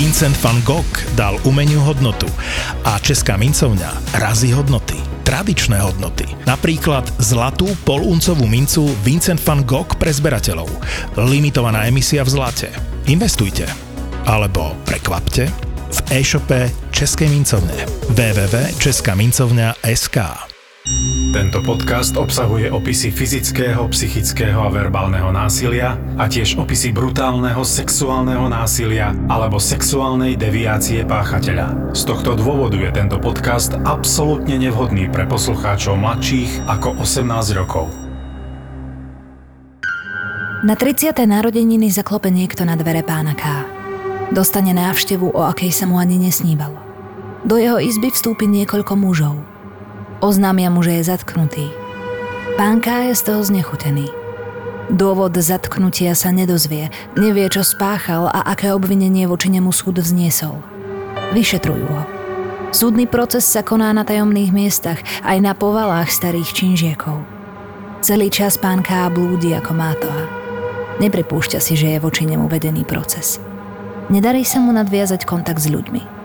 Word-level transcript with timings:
Vincent 0.00 0.32
van 0.40 0.56
Gogh 0.64 1.12
dal 1.12 1.36
umeniu 1.44 1.84
hodnotu 1.84 2.24
a 2.88 2.96
Česká 3.04 3.36
mincovňa 3.36 4.16
razí 4.16 4.48
hodnoty 4.48 4.96
tradičné 5.28 5.76
hodnoty. 5.76 6.24
Napríklad 6.48 7.04
zlatú 7.20 7.68
poluncovú 7.84 8.48
mincu 8.48 8.96
Vincent 9.04 9.36
van 9.44 9.60
Gogh 9.60 10.00
pre 10.00 10.08
zberateľov. 10.08 10.72
Limitovaná 11.20 11.84
emisia 11.84 12.24
v 12.24 12.32
zlate. 12.32 12.72
Investujte. 13.12 13.68
Alebo 14.24 14.72
prekvapte 14.88 15.52
v 15.92 15.98
e-shope 16.16 16.72
Českej 16.96 17.28
mincovne 17.28 17.84
www.českamincovňa.sk 18.16 20.49
tento 21.30 21.62
podcast 21.62 22.18
obsahuje 22.18 22.74
opisy 22.74 23.14
fyzického, 23.14 23.86
psychického 23.94 24.66
a 24.66 24.70
verbálneho 24.70 25.30
násilia 25.30 25.94
a 26.18 26.26
tiež 26.26 26.58
opisy 26.58 26.90
brutálneho 26.90 27.62
sexuálneho 27.62 28.50
násilia 28.50 29.14
alebo 29.30 29.62
sexuálnej 29.62 30.34
deviácie 30.34 31.06
páchateľa. 31.06 31.94
Z 31.94 32.02
tohto 32.02 32.34
dôvodu 32.34 32.74
je 32.74 32.90
tento 32.90 33.22
podcast 33.22 33.78
absolútne 33.86 34.58
nevhodný 34.58 35.06
pre 35.06 35.22
poslucháčov 35.30 35.94
mladších 36.02 36.66
ako 36.66 36.98
18 36.98 37.54
rokov. 37.54 37.86
Na 40.66 40.74
30. 40.74 41.14
narodeniny 41.14 41.94
zaklope 41.94 42.34
niekto 42.34 42.66
na 42.66 42.74
dvere 42.74 43.06
pána 43.06 43.38
K. 43.38 43.64
Dostane 44.34 44.74
návštevu, 44.74 45.30
o 45.30 45.46
akej 45.46 45.70
sa 45.70 45.86
mu 45.86 46.02
ani 46.02 46.18
nesnívalo. 46.18 46.82
Do 47.46 47.54
jeho 47.54 47.78
izby 47.78 48.10
vstúpi 48.10 48.50
niekoľko 48.50 48.94
mužov– 48.98 49.38
Oznámia 50.20 50.68
mu, 50.68 50.84
že 50.84 51.00
je 51.00 51.08
zatknutý. 51.08 51.72
Pán 52.60 52.84
K. 52.84 53.08
je 53.08 53.14
z 53.16 53.22
toho 53.24 53.40
znechutený. 53.40 54.12
Dôvod 54.92 55.32
zatknutia 55.32 56.12
sa 56.12 56.28
nedozvie, 56.28 56.92
nevie, 57.16 57.48
čo 57.48 57.64
spáchal 57.64 58.28
a 58.28 58.44
aké 58.52 58.68
obvinenie 58.68 59.24
voči 59.24 59.48
nemu 59.48 59.72
súd 59.72 59.96
vzniesol. 59.96 60.60
Vyšetrujú 61.32 61.86
ho. 61.88 62.04
Súdny 62.68 63.08
proces 63.08 63.48
sa 63.48 63.64
koná 63.64 63.96
na 63.96 64.04
tajomných 64.04 64.52
miestach, 64.52 65.00
aj 65.24 65.40
na 65.40 65.56
povalách 65.56 66.12
starých 66.12 66.52
činžiekov. 66.52 67.24
Celý 68.04 68.28
čas 68.28 68.60
pán 68.60 68.84
K. 68.84 69.08
blúdi 69.08 69.56
ako 69.56 69.72
mátoha. 69.72 70.28
Nepripúšťa 71.00 71.64
si, 71.64 71.80
že 71.80 71.96
je 71.96 71.98
voči 72.04 72.28
nemu 72.28 72.44
vedený 72.44 72.84
proces. 72.84 73.40
Nedarí 74.12 74.44
sa 74.44 74.60
mu 74.60 74.68
nadviazať 74.76 75.24
kontakt 75.24 75.64
s 75.64 75.72
ľuďmi. 75.72 76.19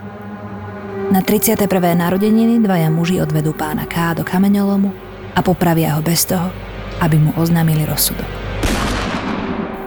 Na 1.05 1.21
31. 1.21 1.69
narodeniny 1.93 2.57
dvaja 2.65 2.89
muži 2.89 3.21
odvedú 3.21 3.53
pána 3.53 3.85
K. 3.85 4.17
do 4.17 4.25
kameňolomu 4.25 4.89
a 5.37 5.39
popravia 5.45 5.93
ho 5.93 6.01
bez 6.01 6.25
toho, 6.25 6.49
aby 6.97 7.21
mu 7.21 7.29
oznámili 7.37 7.85
rozsudok. 7.85 8.25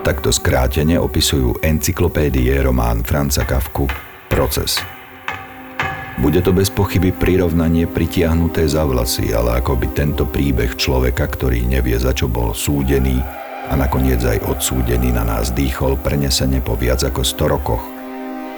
Takto 0.07 0.31
skrátene 0.31 0.95
opisujú 0.95 1.59
encyklopédie 1.59 2.55
román 2.63 3.03
Franca 3.03 3.43
Kafku 3.43 3.91
Proces. 4.31 4.79
Bude 6.23 6.39
to 6.39 6.55
bez 6.55 6.71
pochyby 6.71 7.11
prirovnanie 7.11 7.83
pritiahnuté 7.83 8.63
za 8.71 8.87
vlasy, 8.87 9.35
ale 9.35 9.59
ako 9.59 9.75
by 9.75 9.87
tento 9.91 10.23
príbeh 10.23 10.79
človeka, 10.79 11.27
ktorý 11.27 11.67
nevie 11.67 11.99
za 11.99 12.15
čo 12.15 12.31
bol 12.31 12.55
súdený 12.55 13.19
a 13.67 13.75
nakoniec 13.75 14.23
aj 14.23 14.39
odsúdený 14.47 15.11
na 15.11 15.27
nás 15.27 15.51
dýchol 15.51 15.99
prenesene 15.99 16.63
po 16.63 16.79
viac 16.79 17.03
ako 17.03 17.27
100 17.27 17.53
rokoch. 17.59 17.83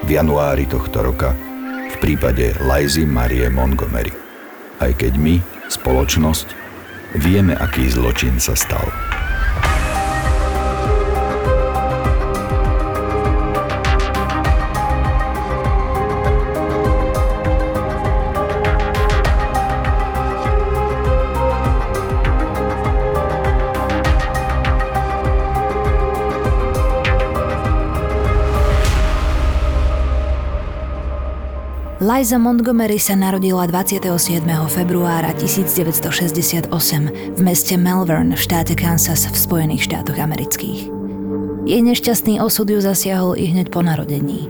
V 0.06 0.10
januári 0.14 0.70
tohto 0.70 1.02
roka 1.02 1.51
v 1.92 1.96
prípade 2.00 2.56
Lizy 2.64 3.04
Marie 3.04 3.52
Montgomery. 3.52 4.16
Aj 4.80 4.96
keď 4.96 5.20
my, 5.20 5.44
spoločnosť, 5.68 6.48
vieme, 7.20 7.54
aký 7.60 7.92
zločin 7.92 8.40
sa 8.40 8.56
stal. 8.56 9.11
Liza 32.22 32.38
Montgomery 32.38 33.02
sa 33.02 33.18
narodila 33.18 33.66
27. 33.66 34.46
februára 34.70 35.34
1968 35.42 36.70
v 37.34 37.40
meste 37.42 37.74
Melbourne 37.82 38.38
v 38.38 38.42
štáte 38.46 38.78
Kansas 38.78 39.26
v 39.26 39.34
Spojených 39.34 39.90
štátoch 39.90 40.22
amerických. 40.22 40.86
Jej 41.66 41.82
nešťastný 41.82 42.38
osud 42.38 42.70
ju 42.70 42.78
zasiahol 42.78 43.34
i 43.42 43.50
hneď 43.50 43.74
po 43.74 43.82
narodení. 43.82 44.46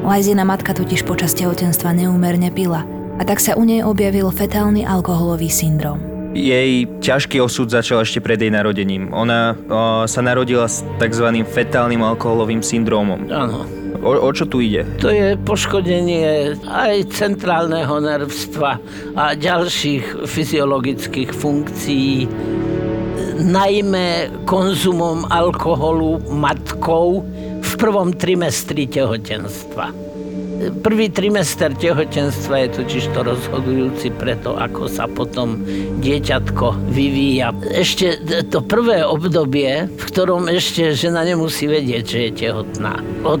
Lizina 0.00 0.48
matka 0.48 0.72
totiž 0.72 1.04
počas 1.04 1.36
tehotenstva 1.36 1.92
neúmerne 1.92 2.48
pila 2.48 2.88
a 2.88 3.22
tak 3.28 3.44
sa 3.44 3.52
u 3.52 3.68
nej 3.68 3.84
objavil 3.84 4.32
fetálny 4.32 4.88
alkoholový 4.88 5.52
syndrom. 5.52 6.09
Jej 6.30 6.86
ťažký 7.02 7.42
osud 7.42 7.66
začal 7.66 8.06
ešte 8.06 8.22
pred 8.22 8.38
jej 8.38 8.54
narodením. 8.54 9.10
Ona 9.10 9.54
o, 9.54 9.56
sa 10.06 10.20
narodila 10.22 10.70
s 10.70 10.86
tzv. 11.02 11.26
fetálnym 11.42 12.06
alkoholovým 12.06 12.62
syndrómom. 12.62 13.26
Áno. 13.26 13.66
O, 14.00 14.16
o 14.16 14.30
čo 14.32 14.46
tu 14.46 14.62
ide? 14.62 14.86
To 15.02 15.10
je 15.10 15.34
poškodenie 15.36 16.56
aj 16.64 17.10
centrálneho 17.12 17.98
nervstva 18.00 18.80
a 19.18 19.34
ďalších 19.34 20.24
fyziologických 20.24 21.34
funkcií, 21.34 22.24
najmä 23.44 24.32
konzumom 24.46 25.28
alkoholu 25.28 26.22
matkou 26.32 27.26
v 27.60 27.72
prvom 27.76 28.14
trimestri 28.16 28.88
tehotenstva. 28.88 29.92
Prvý 30.60 31.08
trimester 31.08 31.72
tehotenstva 31.72 32.68
je 32.68 32.68
totiž 32.84 33.16
to 33.16 33.24
rozhodujúci 33.24 34.12
preto, 34.12 34.60
ako 34.60 34.92
sa 34.92 35.08
potom 35.08 35.64
dieťatko 36.04 36.92
vyvíja. 36.92 37.56
Ešte 37.64 38.20
to 38.52 38.60
prvé 38.60 39.00
obdobie, 39.00 39.88
v 39.88 40.02
ktorom 40.04 40.52
ešte 40.52 40.92
žena 40.92 41.24
nemusí 41.24 41.64
vedieť, 41.64 42.04
že 42.04 42.18
je 42.28 42.30
tehotná. 42.44 43.00
Od 43.24 43.40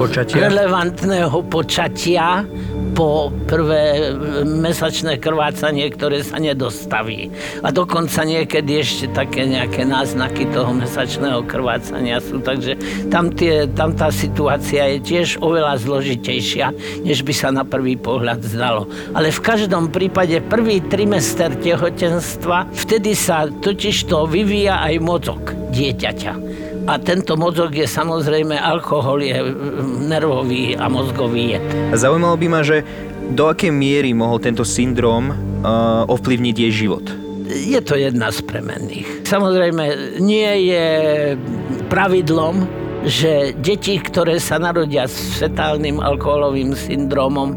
počatia. 0.00 0.48
relevantného 0.48 1.38
počatia 1.52 2.48
po 2.94 3.34
prvé 3.50 4.14
mesačné 4.46 5.18
krvácanie, 5.18 5.90
ktoré 5.90 6.22
sa 6.22 6.38
nedostaví. 6.38 7.28
A 7.60 7.74
dokonca 7.74 8.22
niekedy 8.22 8.80
ešte 8.80 9.10
také 9.10 9.44
nejaké 9.44 9.82
náznaky 9.82 10.48
toho 10.54 10.70
mesačného 10.70 11.42
krvácania 11.44 12.22
sú. 12.22 12.38
Takže 12.38 12.78
tam, 13.10 13.34
tie, 13.34 13.66
tam 13.74 13.98
tá 13.98 14.14
situácia 14.14 14.86
je 14.96 14.98
tiež 15.02 15.42
oveľa 15.42 15.82
zložitejšia, 15.82 16.70
než 17.02 17.26
by 17.26 17.34
sa 17.34 17.50
na 17.50 17.66
prvý 17.66 17.98
pohľad 17.98 18.46
zdalo. 18.46 18.86
Ale 19.12 19.34
v 19.34 19.42
každom 19.42 19.90
prípade 19.90 20.38
prvý 20.46 20.78
trimester 20.86 21.50
tehotenstva, 21.58 22.70
vtedy 22.70 23.18
sa 23.18 23.50
totiž 23.50 24.06
to 24.06 24.30
vyvíja 24.30 24.78
aj 24.86 24.94
mozog 25.02 25.42
dieťaťa. 25.74 26.53
A 26.84 27.00
tento 27.00 27.32
mozog 27.40 27.72
je 27.72 27.88
samozrejme, 27.88 28.60
alkohol 28.60 29.24
je 29.24 29.40
nervový 30.04 30.76
a 30.76 30.84
mozgový 30.92 31.56
jed. 31.56 31.64
Zaujímalo 31.96 32.36
by 32.36 32.46
ma, 32.52 32.60
že 32.60 32.84
do 33.32 33.48
akej 33.48 33.72
miery 33.72 34.12
mohol 34.12 34.36
tento 34.36 34.68
syndrom 34.68 35.32
uh, 35.32 36.04
ovplyvniť 36.04 36.56
jej 36.68 36.72
život? 36.84 37.08
Je 37.48 37.80
to 37.80 37.96
jedna 37.96 38.28
z 38.28 38.44
premenných. 38.44 39.24
Samozrejme, 39.24 40.16
nie 40.20 40.72
je 40.72 40.86
pravidlom, 41.88 42.68
že 43.04 43.56
deti, 43.60 44.00
ktoré 44.00 44.40
sa 44.40 44.56
narodia 44.60 45.08
s 45.08 45.40
fetálnym 45.40 46.00
alkoholovým 46.00 46.72
syndromom, 46.72 47.56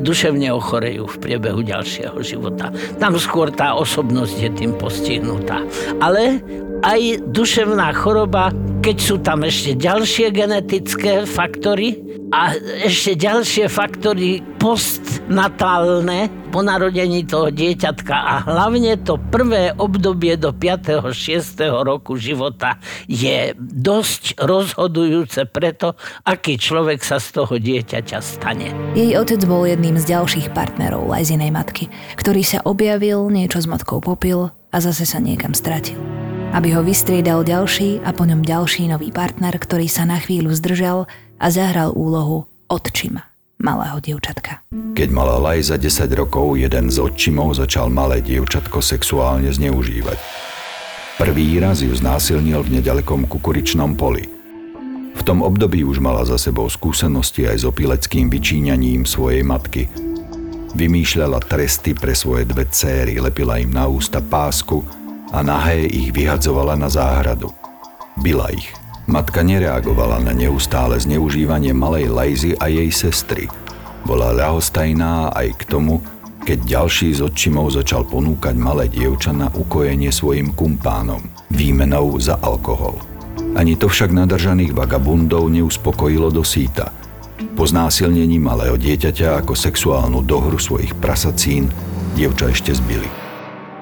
duševne 0.00 0.54
ochorejú 0.54 1.04
v 1.06 1.16
priebehu 1.20 1.60
ďalšieho 1.66 2.18
života. 2.22 2.70
Tam 2.96 3.18
skôr 3.18 3.50
tá 3.50 3.74
osobnosť 3.76 4.36
je 4.38 4.50
tým 4.54 4.72
postihnutá. 4.78 5.62
Ale 5.98 6.40
aj 6.86 7.26
duševná 7.34 7.90
choroba, 7.98 8.54
keď 8.78 8.96
sú 8.96 9.16
tam 9.18 9.42
ešte 9.42 9.74
ďalšie 9.74 10.30
genetické 10.30 11.26
faktory 11.26 11.98
a 12.28 12.52
ešte 12.84 13.16
ďalšie 13.16 13.66
faktory 13.72 14.44
postnatálne 14.60 16.28
po 16.52 16.60
narodení 16.60 17.24
toho 17.24 17.48
dieťatka 17.48 18.14
a 18.14 18.34
hlavne 18.44 19.00
to 19.00 19.16
prvé 19.32 19.72
obdobie 19.76 20.36
do 20.36 20.52
5. 20.52 21.10
6. 21.10 21.84
roku 21.84 22.20
života 22.20 22.76
je 23.08 23.52
dosť 23.58 24.40
rozhodujúce 24.40 25.48
preto, 25.48 25.96
aký 26.24 26.60
človek 26.60 27.00
sa 27.00 27.16
z 27.20 27.28
toho 27.40 27.54
dieťaťa 27.56 28.18
stane. 28.20 28.72
Jej 28.92 29.16
otec 29.16 29.40
bol 29.48 29.64
jedným 29.64 29.96
z 29.96 30.16
ďalších 30.16 30.52
partnerov 30.52 31.08
Lajzinej 31.08 31.52
matky, 31.52 31.88
ktorý 32.16 32.42
sa 32.44 32.60
objavil, 32.64 33.28
niečo 33.32 33.60
s 33.60 33.66
matkou 33.68 34.00
popil 34.00 34.52
a 34.68 34.76
zase 34.80 35.08
sa 35.08 35.20
niekam 35.20 35.56
stratil 35.56 36.17
aby 36.52 36.72
ho 36.72 36.80
vystriedal 36.80 37.44
ďalší 37.44 38.00
a 38.02 38.10
po 38.16 38.24
ňom 38.24 38.40
ďalší 38.40 38.88
nový 38.88 39.12
partner, 39.12 39.52
ktorý 39.52 39.86
sa 39.86 40.08
na 40.08 40.16
chvíľu 40.16 40.56
zdržal 40.56 41.04
a 41.38 41.46
zahral 41.52 41.92
úlohu 41.92 42.48
odčima 42.72 43.28
malého 43.58 43.98
dievčatka. 43.98 44.62
Keď 44.70 45.08
mala 45.10 45.36
Lajza 45.36 45.76
10 45.76 46.08
rokov, 46.14 46.54
jeden 46.56 46.88
z 46.94 47.02
odčimov 47.02 47.58
začal 47.58 47.90
malé 47.90 48.22
dievčatko 48.22 48.78
sexuálne 48.78 49.50
zneužívať. 49.50 50.18
Prvý 51.18 51.58
raz 51.58 51.82
ju 51.82 51.90
znásilnil 51.90 52.62
v 52.62 52.78
nedalekom 52.78 53.26
kukuričnom 53.26 53.98
poli. 53.98 54.30
V 55.18 55.22
tom 55.26 55.42
období 55.42 55.82
už 55.82 55.98
mala 55.98 56.22
za 56.22 56.38
sebou 56.38 56.70
skúsenosti 56.70 57.50
aj 57.50 57.56
s 57.58 57.64
opileckým 57.66 58.30
vyčíňaním 58.30 59.02
svojej 59.02 59.42
matky. 59.42 59.90
Vymýšľala 60.78 61.42
tresty 61.42 61.98
pre 61.98 62.14
svoje 62.14 62.46
dve 62.46 62.70
céry, 62.70 63.18
lepila 63.18 63.58
im 63.58 63.74
na 63.74 63.90
ústa 63.90 64.22
pásku 64.22 64.86
a 65.32 65.44
nahé 65.44 65.88
ich 65.88 66.12
vyhadzovala 66.12 66.76
na 66.76 66.88
záhradu. 66.88 67.52
Bila 68.18 68.50
ich. 68.50 68.72
Matka 69.08 69.40
nereagovala 69.40 70.20
na 70.20 70.36
neustále 70.36 71.00
zneužívanie 71.00 71.72
malej 71.72 72.12
Lajzy 72.12 72.52
a 72.60 72.68
jej 72.68 72.92
sestry. 72.92 73.48
Bola 74.04 74.36
ľahostajná 74.36 75.32
aj 75.32 75.48
k 75.58 75.62
tomu, 75.64 76.04
keď 76.44 76.64
ďalší 76.64 77.16
z 77.16 77.24
odčimov 77.24 77.72
začal 77.72 78.04
ponúkať 78.04 78.56
malé 78.56 78.88
dievča 78.88 79.32
na 79.32 79.48
ukojenie 79.52 80.12
svojim 80.12 80.52
kumpánom, 80.52 81.24
výmenou 81.52 82.20
za 82.20 82.36
alkohol. 82.40 83.00
Ani 83.56 83.80
to 83.80 83.88
však 83.88 84.12
nadržaných 84.12 84.76
vagabundov 84.76 85.48
neuspokojilo 85.48 86.28
do 86.28 86.44
síta. 86.44 86.92
Po 87.56 87.64
znásilnení 87.64 88.36
malého 88.36 88.76
dieťaťa 88.76 89.40
ako 89.44 89.56
sexuálnu 89.56 90.20
dohru 90.24 90.60
svojich 90.60 90.92
prasacín 91.00 91.72
dievča 92.12 92.52
ešte 92.52 92.76
zbili. 92.76 93.27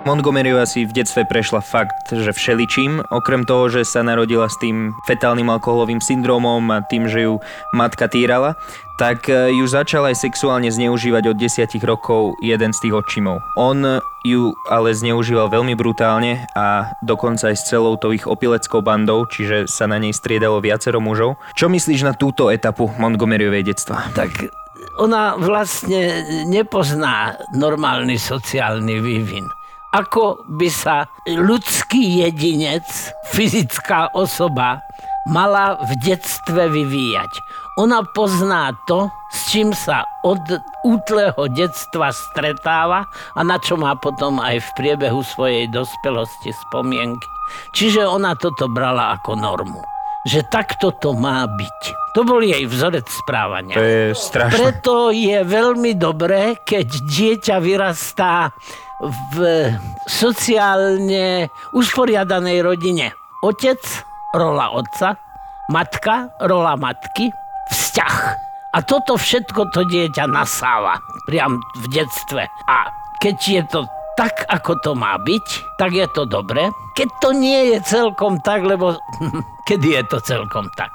Montgomery 0.06 0.55
asi 0.55 0.87
v 0.87 0.94
detstve 1.03 1.26
prešla 1.26 1.58
fakt, 1.58 2.14
že 2.14 2.31
všeličím, 2.31 3.03
okrem 3.11 3.43
toho, 3.43 3.67
že 3.67 3.82
sa 3.82 4.06
narodila 4.06 4.47
s 4.47 4.55
tým 4.62 4.94
fetálnym 5.11 5.50
alkoholovým 5.50 5.99
syndromom 5.99 6.62
a 6.70 6.87
tým, 6.87 7.11
že 7.11 7.26
ju 7.26 7.43
matka 7.75 8.06
týrala, 8.06 8.55
tak 9.03 9.26
e, 9.26 9.50
ju 9.50 9.67
začal 9.67 10.06
aj 10.06 10.14
sexuálne 10.14 10.70
zneužívať 10.70 11.35
od 11.35 11.37
10 11.43 11.75
rokov 11.82 12.38
jeden 12.38 12.70
z 12.70 12.87
tých 12.87 12.94
odčimov. 12.94 13.43
On 13.58 13.99
ju 14.23 14.55
ale 14.70 14.94
zneužíval 14.94 15.50
veľmi 15.50 15.75
brutálne 15.75 16.47
a 16.55 16.94
dokonca 17.02 17.50
aj 17.50 17.59
s 17.59 17.67
celou 17.67 17.99
tou 17.99 18.14
ich 18.14 18.31
opileckou 18.31 18.87
bandou, 18.87 19.26
čiže 19.26 19.67
sa 19.67 19.91
na 19.91 19.99
nej 19.99 20.14
striedalo 20.14 20.62
viacero 20.62 21.02
mužov. 21.02 21.35
Čo 21.59 21.67
myslíš 21.67 22.06
na 22.06 22.14
túto 22.14 22.47
etapu 22.55 22.94
Montgomeryovej 22.94 23.75
detstva? 23.75 24.06
Tak 24.14 24.55
ona 25.02 25.35
vlastne 25.35 26.23
nepozná 26.47 27.35
normálny 27.50 28.17
sociálny 28.17 29.02
vývin 29.02 29.50
ako 29.96 30.44
by 30.44 30.69
sa 30.69 31.08
ľudský 31.25 32.20
jedinec, 32.28 32.84
fyzická 33.32 34.12
osoba, 34.12 34.84
mala 35.32 35.81
v 35.88 35.96
detstve 36.04 36.69
vyvíjať. 36.69 37.32
Ona 37.81 38.04
pozná 38.12 38.76
to, 38.84 39.08
s 39.32 39.52
čím 39.52 39.72
sa 39.72 40.04
od 40.25 40.40
útleho 40.84 41.48
detstva 41.52 42.12
stretáva 42.12 43.08
a 43.37 43.40
na 43.40 43.56
čo 43.56 43.76
má 43.81 43.96
potom 43.96 44.40
aj 44.40 44.60
v 44.60 44.69
priebehu 44.76 45.20
svojej 45.25 45.69
dospelosti 45.72 46.52
spomienky. 46.69 47.26
Čiže 47.72 48.04
ona 48.04 48.37
toto 48.37 48.69
brala 48.69 49.16
ako 49.16 49.32
normu 49.37 49.95
že 50.26 50.43
takto 50.50 50.90
to 50.90 51.14
má 51.14 51.46
byť. 51.46 51.81
To 52.19 52.26
bol 52.26 52.43
jej 52.43 52.67
vzorec 52.67 53.06
správania. 53.06 53.78
To 53.78 53.84
je 53.87 54.05
strašné. 54.12 54.58
Preto 54.58 55.14
je 55.14 55.38
veľmi 55.46 55.94
dobré, 55.94 56.58
keď 56.67 56.88
dieťa 57.06 57.56
vyrastá 57.62 58.50
v 59.37 59.37
sociálne 60.08 61.46
usporiadanej 61.76 62.58
rodine. 62.64 63.14
Otec, 63.46 63.78
rola 64.34 64.75
otca, 64.75 65.14
matka, 65.70 66.34
rola 66.43 66.75
matky, 66.75 67.31
vzťah. 67.70 68.17
A 68.75 68.78
toto 68.82 69.14
všetko 69.17 69.70
to 69.73 69.87
dieťa 69.87 70.26
nasáva 70.26 70.99
priam 71.28 71.61
v 71.81 72.02
detstve. 72.02 72.44
A 72.67 72.90
keď 73.23 73.37
je 73.40 73.62
to 73.70 73.81
tak, 74.16 74.48
ako 74.48 74.80
to 74.80 74.90
má 74.96 75.20
byť, 75.20 75.76
tak 75.76 75.92
je 75.92 76.08
to 76.08 76.24
dobre. 76.24 76.72
Keď 76.96 77.08
to 77.20 77.30
nie 77.36 77.76
je 77.76 77.78
celkom 77.84 78.40
tak, 78.40 78.64
lebo 78.64 78.96
kedy 79.68 80.00
je 80.00 80.02
to 80.08 80.18
celkom 80.24 80.72
tak? 80.72 80.90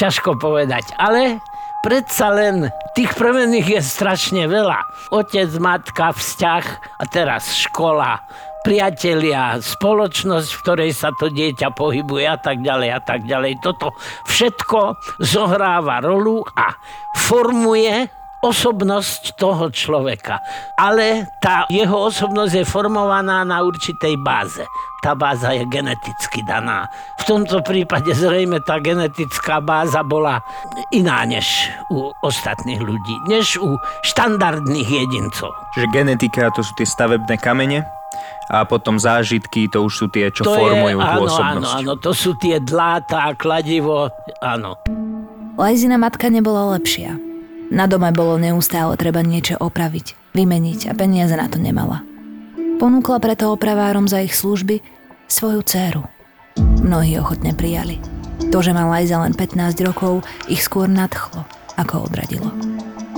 Ťažko 0.00 0.40
povedať, 0.40 0.96
ale 0.96 1.44
predsa 1.84 2.32
len 2.32 2.72
tých 2.96 3.12
premených 3.12 3.76
je 3.76 3.80
strašne 3.84 4.48
veľa. 4.48 4.88
Otec, 5.12 5.52
matka, 5.60 6.16
vzťah 6.16 6.64
a 6.96 7.04
teraz 7.12 7.52
škola, 7.60 8.24
priatelia, 8.64 9.60
spoločnosť, 9.60 10.48
v 10.48 10.60
ktorej 10.64 10.90
sa 10.96 11.12
to 11.12 11.28
dieťa 11.28 11.76
pohybuje 11.76 12.24
a 12.24 12.38
tak 12.40 12.64
ďalej 12.64 12.88
a 12.94 13.00
tak 13.04 13.28
ďalej. 13.28 13.60
Toto 13.60 13.92
všetko 14.30 14.96
zohráva 15.20 16.00
rolu 16.00 16.40
a 16.56 16.72
formuje 17.18 18.21
osobnosť 18.42 19.38
toho 19.38 19.70
človeka. 19.70 20.42
Ale 20.74 21.30
tá 21.38 21.64
jeho 21.70 22.10
osobnosť 22.10 22.52
je 22.58 22.64
formovaná 22.66 23.46
na 23.46 23.62
určitej 23.62 24.18
báze. 24.20 24.66
Tá 25.02 25.14
báza 25.18 25.50
je 25.54 25.66
geneticky 25.66 26.42
daná. 26.46 26.86
V 27.22 27.26
tomto 27.26 27.58
prípade 27.62 28.10
zrejme 28.14 28.62
tá 28.62 28.78
genetická 28.78 29.58
báza 29.58 30.02
bola 30.06 30.42
iná 30.94 31.26
než 31.26 31.70
u 31.90 32.10
ostatných 32.22 32.78
ľudí, 32.78 33.14
než 33.26 33.58
u 33.58 33.78
štandardných 34.06 34.86
jedincov. 34.86 35.50
Čiže 35.74 35.90
genetika 35.90 36.54
to 36.54 36.62
sú 36.62 36.70
tie 36.78 36.86
stavebné 36.86 37.38
kamene, 37.38 37.82
a 38.52 38.68
potom 38.68 39.00
zážitky, 39.00 39.64
to 39.72 39.88
už 39.88 39.92
sú 39.96 40.06
tie, 40.12 40.28
čo 40.28 40.44
to 40.44 40.52
formujú 40.52 41.00
je, 41.00 41.08
tú 41.08 41.08
áno, 41.08 41.24
osobnosť. 41.24 41.72
Áno, 41.72 41.88
áno, 41.88 41.92
to 41.96 42.12
sú 42.12 42.36
tie 42.36 42.60
dláta, 42.60 43.32
kladivo, 43.32 44.12
áno. 44.44 44.76
Lajzina 45.56 45.96
matka 45.96 46.28
nebola 46.28 46.76
lepšia. 46.76 47.31
Na 47.72 47.88
dome 47.88 48.12
bolo 48.12 48.36
neustále 48.36 49.00
treba 49.00 49.24
niečo 49.24 49.56
opraviť, 49.56 50.36
vymeniť 50.36 50.86
a 50.86 50.92
peniaze 50.92 51.32
na 51.32 51.48
to 51.48 51.56
nemala. 51.56 52.04
Ponúkla 52.76 53.16
preto 53.16 53.48
opravárom 53.48 54.04
za 54.04 54.20
ich 54.20 54.36
služby 54.36 54.84
svoju 55.24 55.64
dceru. 55.64 56.04
Mnohí 56.84 57.16
ochotne 57.16 57.56
prijali. 57.56 57.96
To, 58.52 58.60
že 58.60 58.76
mala 58.76 59.00
za 59.08 59.16
len 59.24 59.32
15 59.32 59.72
rokov, 59.88 60.20
ich 60.52 60.60
skôr 60.60 60.84
nadchlo, 60.84 61.48
ako 61.80 62.12
odradilo. 62.12 62.52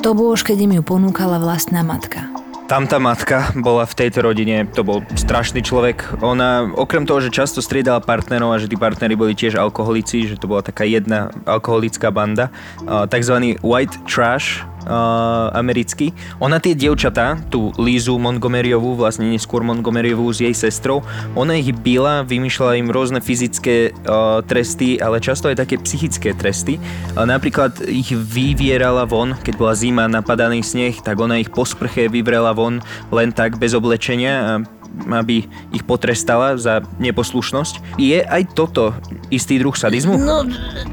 To 0.07 0.15
už, 0.15 0.47
keď 0.47 0.71
im 0.71 0.73
ju 0.79 0.83
ponúkala 0.87 1.43
vlastná 1.43 1.83
matka– 1.83 2.31
tam 2.65 2.89
tá 2.89 2.97
matka 2.97 3.53
bola 3.57 3.85
v 3.85 3.95
tejto 3.95 4.25
rodine, 4.25 4.65
to 4.65 4.81
bol 4.81 5.05
strašný 5.15 5.61
človek. 5.61 6.25
Ona, 6.25 6.73
okrem 6.75 7.05
toho, 7.05 7.21
že 7.21 7.29
často 7.29 7.61
striedala 7.61 8.01
partnerov 8.01 8.57
a 8.57 8.61
že 8.61 8.73
tí 8.73 8.77
partnery 8.81 9.15
boli 9.15 9.37
tiež 9.37 9.61
alkoholici, 9.61 10.25
že 10.25 10.41
to 10.41 10.49
bola 10.49 10.65
taká 10.65 10.89
jedna 10.89 11.29
alkoholická 11.45 12.09
banda, 12.09 12.49
takzvaný 12.85 13.61
white 13.61 13.95
trash, 14.09 14.65
uh, 14.87 15.51
americký. 15.53 16.13
Ona 16.41 16.61
tie 16.61 16.77
dievčatá, 16.77 17.41
tú 17.49 17.73
Lízu 17.77 18.17
Montgomeryovú, 18.21 18.97
vlastne 18.97 19.29
neskôr 19.29 19.65
Montgomeryovú 19.65 20.31
s 20.33 20.45
jej 20.45 20.55
sestrou, 20.55 21.03
ona 21.35 21.59
ich 21.59 21.73
bila, 21.73 22.23
vymýšľala 22.25 22.81
im 22.81 22.89
rôzne 22.93 23.21
fyzické 23.21 23.93
uh, 23.93 24.41
tresty, 24.45 25.01
ale 25.01 25.21
často 25.21 25.51
aj 25.51 25.65
také 25.65 25.81
psychické 25.83 26.37
tresty. 26.37 26.77
Uh, 27.17 27.27
napríklad 27.27 27.81
ich 27.89 28.13
vyvierala 28.13 29.09
von, 29.09 29.37
keď 29.41 29.55
bola 29.57 29.75
zima, 29.77 30.05
napadaný 30.07 30.63
sneh, 30.63 31.01
tak 31.03 31.19
ona 31.19 31.41
ich 31.41 31.51
po 31.51 31.67
sprche 31.67 32.09
vyvrela 32.09 32.55
von 32.55 32.85
len 33.11 33.33
tak 33.33 33.57
bez 33.59 33.75
oblečenia 33.75 34.65
aby 35.11 35.45
ich 35.75 35.83
potrestala 35.83 36.55
za 36.55 36.87
neposlušnosť. 37.03 37.99
Je 37.99 38.23
aj 38.23 38.55
toto 38.55 38.95
istý 39.29 39.59
druh 39.59 39.75
sadizmu? 39.75 40.15
No, 40.21 40.47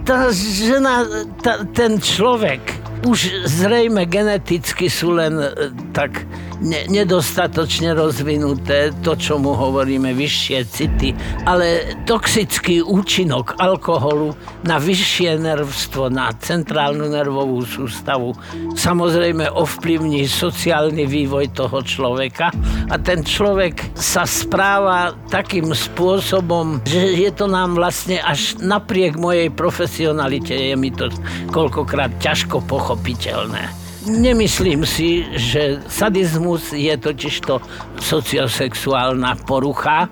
tá 0.04 0.34
žena, 0.34 1.06
tá, 1.46 1.62
ten 1.70 2.02
človek 2.02 2.81
už 3.06 3.50
zrejme 3.50 4.06
geneticky 4.06 4.88
sú 4.92 5.18
len 5.18 5.38
e, 5.38 5.74
tak 5.96 6.26
ne, 6.62 6.86
nedostatočne 6.88 7.98
rozvinuté, 7.98 8.94
to, 9.02 9.18
čo 9.18 9.42
mu 9.42 9.58
hovoríme, 9.58 10.14
vyššie 10.14 10.60
city, 10.70 11.10
ale 11.50 11.98
toxický 12.06 12.86
účinok 12.86 13.58
alkoholu 13.58 14.34
na 14.64 14.78
vyššie 14.78 15.42
nervstvo, 15.42 16.14
na 16.14 16.30
centrálnu 16.38 17.10
nervovú 17.10 17.66
sústavu 17.66 18.38
samozrejme 18.78 19.50
ovplyvní 19.50 20.26
sociálny 20.30 21.10
vývoj 21.10 21.52
toho 21.58 21.82
človeka 21.82 22.54
a 22.88 22.96
ten 23.02 23.26
človek 23.26 23.98
sa 23.98 24.24
správa 24.24 25.18
takým 25.28 25.74
spôsobom, 25.74 26.82
že 26.86 27.18
je 27.26 27.32
to 27.34 27.50
nám 27.50 27.76
vlastne 27.76 28.22
až 28.22 28.58
napriek 28.62 29.18
mojej 29.18 29.50
profesionalite, 29.50 30.54
je 30.54 30.76
mi 30.78 30.94
to 30.94 31.10
koľkokrát 31.50 32.14
ťažko 32.22 32.62
pochopiteľné. 32.70 33.81
Nemyslím 34.02 34.82
si, 34.82 35.30
že 35.38 35.78
sadizmus 35.86 36.74
je 36.74 36.90
totižto 36.98 37.62
sociosexuálna 38.02 39.38
porucha. 39.46 40.10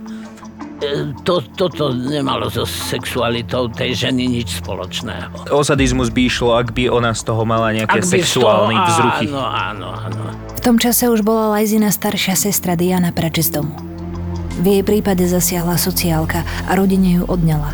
E, 0.80 1.12
to, 1.26 1.42
toto 1.58 1.90
nemalo 1.92 2.54
so 2.54 2.70
sexualitou 2.70 3.68
tej 3.74 4.08
ženy 4.08 4.30
nič 4.30 4.62
spoločného. 4.62 5.50
O 5.50 5.66
sadizmus 5.66 6.14
by 6.14 6.22
išlo, 6.30 6.54
ak 6.54 6.72
by 6.72 6.86
ona 6.88 7.18
z 7.18 7.22
toho 7.26 7.42
mala 7.50 7.74
nejaké 7.74 8.06
sexuálne 8.06 8.78
toho, 8.78 8.88
vzruchy. 8.94 9.26
Áno, 9.34 9.42
áno, 9.42 9.90
áno. 9.92 10.24
V 10.54 10.62
tom 10.62 10.78
čase 10.78 11.10
už 11.10 11.26
bola 11.26 11.58
Lajzina 11.58 11.90
staršia 11.90 12.38
sestra 12.38 12.78
Diana 12.78 13.10
preč 13.10 13.42
z 13.42 13.58
domu. 13.58 13.74
V 14.60 14.66
jej 14.70 14.84
prípade 14.86 15.26
zasiahla 15.26 15.82
sociálka 15.82 16.46
a 16.68 16.72
rodine 16.78 17.20
ju 17.20 17.24
odňala. 17.26 17.74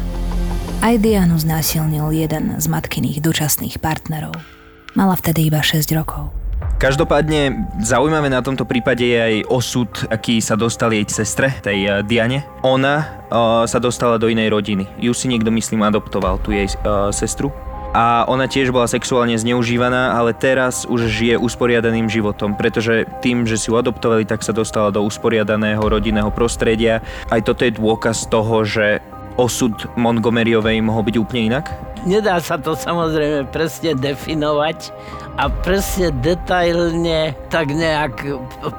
Aj 0.86 0.96
Dianu 1.02 1.36
znásilnil 1.36 2.14
jeden 2.14 2.62
z 2.62 2.66
matkyných 2.70 3.20
dočasných 3.20 3.82
partnerov. 3.82 4.55
Mala 4.96 5.20
vtedy 5.20 5.52
iba 5.52 5.60
6 5.60 5.92
rokov. 5.92 6.32
Každopádne 6.80 7.68
zaujímavé 7.84 8.32
na 8.32 8.40
tomto 8.40 8.64
prípade 8.64 9.04
je 9.04 9.20
aj 9.20 9.36
osud, 9.52 9.92
aký 10.08 10.40
sa 10.40 10.56
dostal 10.56 10.96
jej 10.96 11.04
sestre, 11.12 11.52
tej 11.60 11.80
uh, 11.84 11.94
Diane. 12.00 12.48
Ona 12.64 12.96
uh, 13.28 13.68
sa 13.68 13.80
dostala 13.84 14.16
do 14.16 14.32
inej 14.32 14.56
rodiny. 14.56 14.88
Ju 15.04 15.12
si 15.12 15.28
niekto, 15.28 15.52
myslím, 15.52 15.84
adoptoval, 15.84 16.40
tu 16.40 16.56
jej 16.56 16.72
uh, 16.88 17.12
sestru. 17.12 17.52
a 17.96 18.28
ona 18.28 18.44
tiež 18.44 18.76
bola 18.76 18.92
sexuálne 18.92 19.40
zneužívaná, 19.40 20.20
ale 20.20 20.36
teraz 20.36 20.84
už 20.84 21.08
žije 21.08 21.40
usporiadaným 21.40 22.12
životom, 22.12 22.52
pretože 22.60 23.08
tým, 23.24 23.48
že 23.48 23.56
si 23.56 23.72
ju 23.72 23.80
adoptovali, 23.80 24.28
tak 24.28 24.44
sa 24.44 24.52
dostala 24.52 24.92
do 24.92 25.00
usporiadaného 25.00 25.80
rodinného 25.80 26.28
prostredia. 26.36 27.00
Aj 27.32 27.40
toto 27.40 27.64
je 27.64 27.72
dôkaz 27.72 28.28
toho, 28.28 28.68
že 28.68 29.00
osud 29.36 29.74
Montgomeryovej 30.00 30.80
mohol 30.84 31.08
byť 31.12 31.16
úplne 31.20 31.42
inak? 31.56 31.72
Nedá 32.06 32.38
sa 32.38 32.56
to 32.56 32.78
samozrejme 32.78 33.50
presne 33.50 33.98
definovať 33.98 34.94
a 35.36 35.50
presne 35.52 36.14
detailne 36.24 37.34
tak 37.50 37.74
nejak 37.74 38.24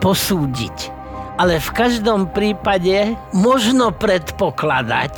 posúdiť. 0.00 0.94
Ale 1.36 1.60
v 1.60 1.70
každom 1.76 2.32
prípade 2.32 3.12
možno 3.36 3.92
predpokladať, 3.92 5.14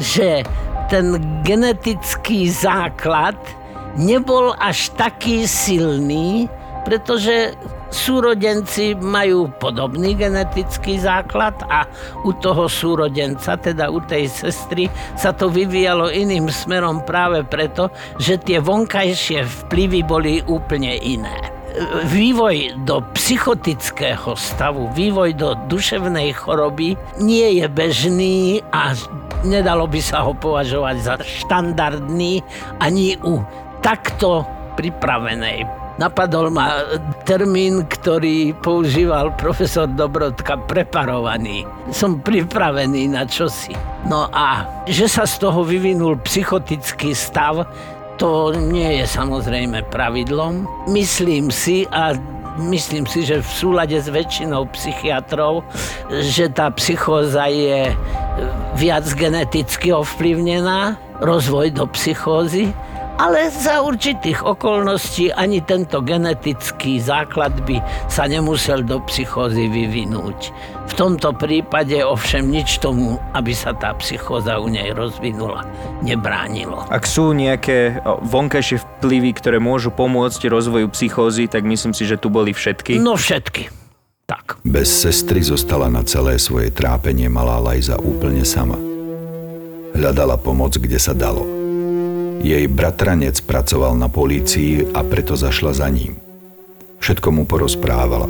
že 0.00 0.48
ten 0.88 1.20
genetický 1.44 2.48
základ 2.48 3.36
nebol 4.00 4.56
až 4.56 4.88
taký 4.96 5.44
silný, 5.44 6.48
pretože 6.88 7.52
súrodenci 7.92 8.96
majú 8.96 9.52
podobný 9.60 10.16
genetický 10.16 10.96
základ 10.98 11.54
a 11.68 11.84
u 12.24 12.32
toho 12.32 12.66
súrodenca, 12.66 13.60
teda 13.60 13.92
u 13.92 14.00
tej 14.02 14.26
sestry, 14.26 14.88
sa 15.14 15.30
to 15.36 15.52
vyvíjalo 15.52 16.08
iným 16.08 16.48
smerom 16.48 17.04
práve 17.04 17.44
preto, 17.44 17.92
že 18.16 18.40
tie 18.40 18.58
vonkajšie 18.58 19.44
vplyvy 19.44 20.00
boli 20.02 20.40
úplne 20.48 20.96
iné. 21.04 21.36
Vývoj 22.04 22.84
do 22.84 23.00
psychotického 23.16 24.36
stavu, 24.36 24.92
vývoj 24.92 25.32
do 25.32 25.56
duševnej 25.72 26.36
choroby 26.36 27.00
nie 27.16 27.60
je 27.60 27.66
bežný 27.72 28.60
a 28.76 28.92
nedalo 29.40 29.88
by 29.88 30.00
sa 30.04 30.20
ho 30.20 30.36
považovať 30.36 30.96
za 31.00 31.14
štandardný 31.24 32.44
ani 32.76 33.16
u 33.24 33.40
takto 33.80 34.44
pripravenej 34.76 35.81
Napadol 36.00 36.48
ma 36.48 36.88
termín, 37.28 37.84
ktorý 37.84 38.56
používal 38.64 39.36
profesor 39.36 39.84
Dobrodka, 39.84 40.56
preparovaný. 40.64 41.68
Som 41.92 42.24
pripravený 42.24 43.12
na 43.12 43.28
čosi. 43.28 43.76
No 44.08 44.32
a 44.32 44.64
že 44.88 45.04
sa 45.04 45.28
z 45.28 45.44
toho 45.44 45.60
vyvinul 45.60 46.16
psychotický 46.24 47.12
stav, 47.12 47.68
to 48.16 48.56
nie 48.56 49.02
je 49.02 49.06
samozrejme 49.08 49.84
pravidlom. 49.92 50.64
Myslím 50.88 51.52
si 51.52 51.84
a 51.92 52.16
myslím 52.56 53.04
si, 53.04 53.24
že 53.24 53.44
v 53.44 53.50
súlade 53.52 53.96
s 53.96 54.08
väčšinou 54.08 54.68
psychiatrov, 54.72 55.64
že 56.08 56.48
tá 56.52 56.68
psychóza 56.76 57.48
je 57.48 57.92
viac 58.76 59.04
geneticky 59.12 59.92
ovplyvnená, 59.92 60.96
rozvoj 61.20 61.72
do 61.72 61.84
psychózy, 61.92 62.72
ale 63.20 63.52
za 63.52 63.84
určitých 63.84 64.40
okolností 64.44 65.32
ani 65.32 65.60
tento 65.60 66.00
genetický 66.00 66.96
základ 67.02 67.52
by 67.68 67.80
sa 68.08 68.24
nemusel 68.24 68.84
do 68.84 69.00
psychózy 69.04 69.68
vyvinúť. 69.68 70.52
V 70.88 70.92
tomto 70.96 71.32
prípade 71.36 72.00
ovšem 72.04 72.44
nič 72.48 72.80
tomu, 72.80 73.16
aby 73.32 73.52
sa 73.56 73.72
tá 73.72 73.96
psychóza 74.00 74.60
u 74.60 74.68
nej 74.68 74.92
rozvinula, 74.92 75.64
nebránilo. 76.04 76.84
Ak 76.92 77.08
sú 77.08 77.32
nejaké 77.32 78.00
vonkajšie 78.04 78.82
vplyvy, 79.00 79.30
ktoré 79.36 79.56
môžu 79.62 79.92
pomôcť 79.92 80.48
rozvoju 80.48 80.88
psychózy, 80.92 81.48
tak 81.48 81.64
myslím 81.64 81.96
si, 81.96 82.04
že 82.04 82.20
tu 82.20 82.28
boli 82.28 82.52
všetky. 82.52 83.00
No 83.00 83.16
všetky. 83.16 83.72
Tak. 84.28 84.60
Bez 84.64 84.88
sestry 84.88 85.44
zostala 85.44 85.92
na 85.92 86.04
celé 86.04 86.40
svoje 86.40 86.72
trápenie 86.72 87.28
malá 87.28 87.60
Lajza 87.60 88.00
úplne 88.00 88.46
sama. 88.46 88.80
Hľadala 89.92 90.40
pomoc, 90.40 90.80
kde 90.80 90.96
sa 90.96 91.12
dalo– 91.12 91.44
jej 92.42 92.66
bratranec 92.66 93.38
pracoval 93.46 93.94
na 93.94 94.10
polícii 94.10 94.90
a 94.90 95.06
preto 95.06 95.38
zašla 95.38 95.72
za 95.78 95.86
ním. 95.86 96.18
Všetko 96.98 97.28
mu 97.30 97.42
porozprávala. 97.46 98.26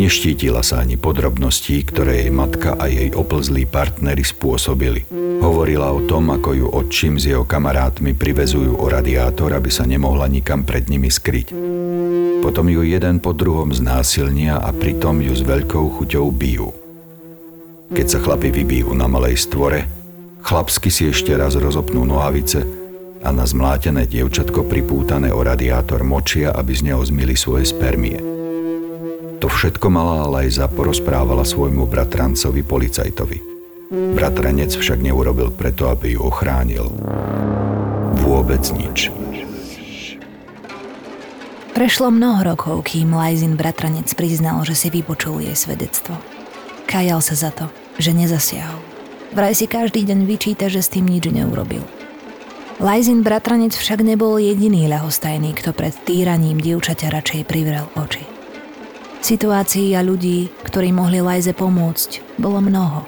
Neštítila 0.00 0.64
sa 0.64 0.80
ani 0.80 0.96
podrobností, 0.96 1.84
ktoré 1.84 2.24
jej 2.24 2.32
matka 2.32 2.72
a 2.80 2.88
jej 2.88 3.12
oplzlí 3.12 3.68
partnery 3.68 4.24
spôsobili. 4.24 5.04
Hovorila 5.44 5.92
o 5.92 6.00
tom, 6.08 6.32
ako 6.32 6.50
ju 6.56 6.66
odčím 6.72 7.20
s 7.20 7.28
jeho 7.28 7.44
kamarátmi 7.44 8.16
privezujú 8.16 8.80
o 8.80 8.86
radiátor, 8.88 9.52
aby 9.52 9.68
sa 9.68 9.84
nemohla 9.84 10.24
nikam 10.30 10.64
pred 10.64 10.88
nimi 10.88 11.12
skryť. 11.12 11.52
Potom 12.40 12.72
ju 12.72 12.80
jeden 12.80 13.20
po 13.20 13.36
druhom 13.36 13.76
znásilnia 13.76 14.56
a 14.56 14.72
pritom 14.72 15.20
ju 15.20 15.36
s 15.36 15.44
veľkou 15.44 16.00
chuťou 16.00 16.32
bijú. 16.32 16.72
Keď 17.92 18.06
sa 18.08 18.18
chlapi 18.24 18.48
vybijú 18.48 18.94
na 18.96 19.04
malej 19.04 19.36
stvore, 19.36 19.84
chlapsky 20.40 20.88
si 20.88 21.12
ešte 21.12 21.34
raz 21.36 21.58
rozopnú 21.58 22.06
nohavice 22.06 22.79
a 23.20 23.28
na 23.28 23.44
zmlátené 23.44 24.08
dievčatko 24.08 24.64
pripútané 24.64 25.28
o 25.28 25.44
radiátor 25.44 26.00
močia, 26.00 26.56
aby 26.56 26.72
z 26.72 26.92
neho 26.92 27.02
zmili 27.04 27.36
svoje 27.36 27.68
spermie. 27.68 28.16
To 29.40 29.48
všetko 29.48 29.86
malá 29.92 30.28
Lajza 30.28 30.68
porozprávala 30.68 31.44
svojmu 31.44 31.84
bratrancovi 31.88 32.60
policajtovi. 32.64 33.38
Bratranec 33.90 34.72
však 34.72 35.00
neurobil 35.00 35.52
preto, 35.52 35.88
aby 35.88 36.16
ju 36.16 36.20
ochránil. 36.24 36.88
Vôbec 38.20 38.62
nič. 38.76 39.12
Prešlo 41.72 42.12
mnoho 42.12 42.44
rokov, 42.44 42.92
kým 42.92 43.16
Lajzin 43.16 43.56
bratranec 43.56 44.12
priznal, 44.12 44.60
že 44.68 44.76
si 44.76 44.88
vypočul 44.92 45.40
jej 45.40 45.56
svedectvo. 45.56 46.16
Kajal 46.84 47.24
sa 47.24 47.48
za 47.48 47.50
to, 47.52 47.68
že 47.96 48.12
nezasiahol. 48.12 48.80
Vraj 49.32 49.56
si 49.56 49.64
každý 49.70 50.04
deň 50.04 50.26
vyčíta, 50.26 50.66
že 50.68 50.84
s 50.84 50.92
tým 50.92 51.08
nič 51.08 51.30
neurobil– 51.30 51.84
Lajzin 52.80 53.20
bratranec 53.20 53.76
však 53.76 54.00
nebol 54.00 54.40
jediný 54.40 54.88
ľahostajný, 54.88 55.52
kto 55.52 55.76
pred 55.76 55.92
týraním 56.08 56.56
dievčaťa 56.56 57.12
radšej 57.12 57.44
privrel 57.44 57.84
oči. 57.92 58.24
Situácií 59.20 59.92
a 59.92 60.00
ľudí, 60.00 60.48
ktorí 60.64 60.88
mohli 60.88 61.20
Lajze 61.20 61.52
pomôcť, 61.52 62.40
bolo 62.40 62.64
mnoho. 62.64 63.04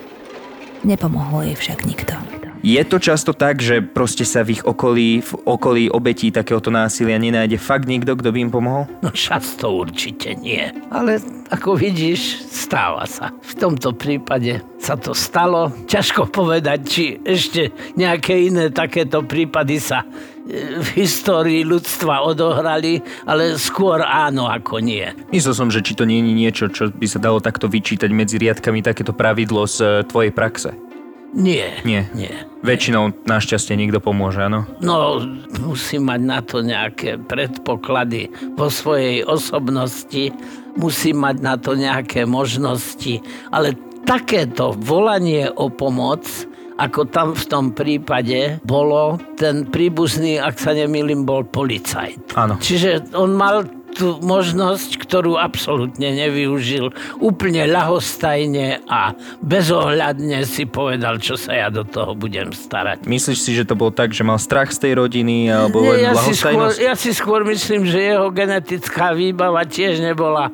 Nepomohol 0.85 1.49
jej 1.49 1.57
však 1.57 1.89
nikto. 1.89 2.21
Je 2.63 2.79
to 2.87 3.03
často 3.03 3.35
tak, 3.35 3.59
že 3.59 3.83
proste 3.83 4.23
sa 4.23 4.47
v 4.47 4.55
ich 4.55 4.63
okolí, 4.63 5.19
v 5.19 5.33
okolí 5.51 5.91
obetí 5.91 6.31
takéhoto 6.31 6.71
násilia 6.71 7.19
nenájde 7.19 7.59
fakt 7.59 7.91
nikto, 7.91 8.15
kto 8.15 8.31
by 8.31 8.39
im 8.39 8.55
pomohol? 8.55 8.87
No 9.03 9.11
často 9.11 9.75
určite 9.75 10.39
nie. 10.39 10.71
Ale 10.95 11.19
ako 11.51 11.75
vidíš, 11.75 12.47
stáva 12.47 13.03
sa. 13.11 13.35
V 13.43 13.59
tomto 13.59 13.91
prípade 13.99 14.63
sa 14.79 14.95
to 14.95 15.11
stalo. 15.11 15.75
Ťažko 15.91 16.31
povedať, 16.31 16.79
či 16.87 17.05
ešte 17.27 17.75
nejaké 17.99 18.47
iné 18.47 18.71
takéto 18.71 19.27
prípady 19.27 19.83
sa 19.83 20.07
e, 20.47 20.79
v 20.79 20.89
histórii 21.03 21.67
ľudstva 21.67 22.23
odohrali, 22.23 23.03
ale 23.27 23.59
skôr 23.59 24.07
áno 24.07 24.47
ako 24.47 24.79
nie. 24.79 25.11
Myslel 25.35 25.59
som, 25.59 25.67
že 25.67 25.83
či 25.83 25.99
to 25.99 26.07
nie 26.07 26.23
je 26.23 26.31
niečo, 26.31 26.71
čo 26.71 26.95
by 26.95 27.11
sa 27.11 27.19
dalo 27.19 27.43
takto 27.43 27.67
vyčítať 27.67 28.11
medzi 28.15 28.39
riadkami 28.39 28.87
takéto 28.87 29.11
pravidlo 29.11 29.67
z 29.67 29.77
e, 29.83 29.87
tvojej 30.07 30.31
praxe. 30.31 30.92
Nie. 31.33 31.81
Nie. 31.89 32.05
Nie. 32.13 32.45
Väčšinou 32.61 33.13
našťastie 33.25 33.75
niekto 33.75 33.99
pomôže, 33.99 34.45
áno? 34.45 34.69
No, 34.85 35.25
musí 35.65 35.97
mať 35.97 36.21
na 36.21 36.41
to 36.45 36.61
nejaké 36.61 37.17
predpoklady 37.17 38.29
vo 38.55 38.69
svojej 38.69 39.25
osobnosti, 39.25 40.31
musí 40.77 41.17
mať 41.17 41.37
na 41.41 41.57
to 41.57 41.73
nejaké 41.73 42.29
možnosti, 42.29 43.25
ale 43.49 43.73
takéto 44.05 44.77
volanie 44.77 45.49
o 45.49 45.73
pomoc, 45.73 46.29
ako 46.77 47.09
tam 47.09 47.33
v 47.33 47.45
tom 47.49 47.65
prípade 47.73 48.61
bolo, 48.65 49.21
ten 49.37 49.65
príbuzný, 49.69 50.41
ak 50.41 50.61
sa 50.61 50.77
nemýlim, 50.77 51.25
bol 51.25 51.45
policajt. 51.49 52.37
Áno. 52.37 52.61
Čiže 52.61 53.13
on 53.17 53.37
mal 53.37 53.65
tú 53.93 54.19
možnosť, 54.25 54.97
ktorú 54.97 55.37
absolútne 55.37 56.17
nevyužil, 56.17 56.91
úplne 57.21 57.69
ľahostajne 57.69 58.89
a 58.89 59.13
bezohľadne 59.45 60.43
si 60.49 60.65
povedal, 60.65 61.21
čo 61.21 61.37
sa 61.37 61.53
ja 61.53 61.69
do 61.69 61.85
toho 61.85 62.17
budem 62.17 62.51
starať. 62.51 63.05
Myslíš 63.05 63.39
si, 63.39 63.53
že 63.53 63.69
to 63.69 63.77
bol 63.77 63.93
tak, 63.93 64.17
že 64.17 64.25
mal 64.25 64.41
strach 64.41 64.73
z 64.73 64.89
tej 64.89 64.93
rodiny 65.05 65.53
alebo 65.53 65.85
Nie, 65.85 66.11
ja 66.11 66.13
si, 66.17 66.33
skôr, 66.33 66.73
ja 66.81 66.95
si 66.97 67.13
skôr 67.13 67.45
myslím, 67.45 67.85
že 67.85 68.01
jeho 68.01 68.33
genetická 68.33 69.13
výbava 69.13 69.69
tiež 69.69 70.01
nebola 70.01 70.49
e, 70.49 70.53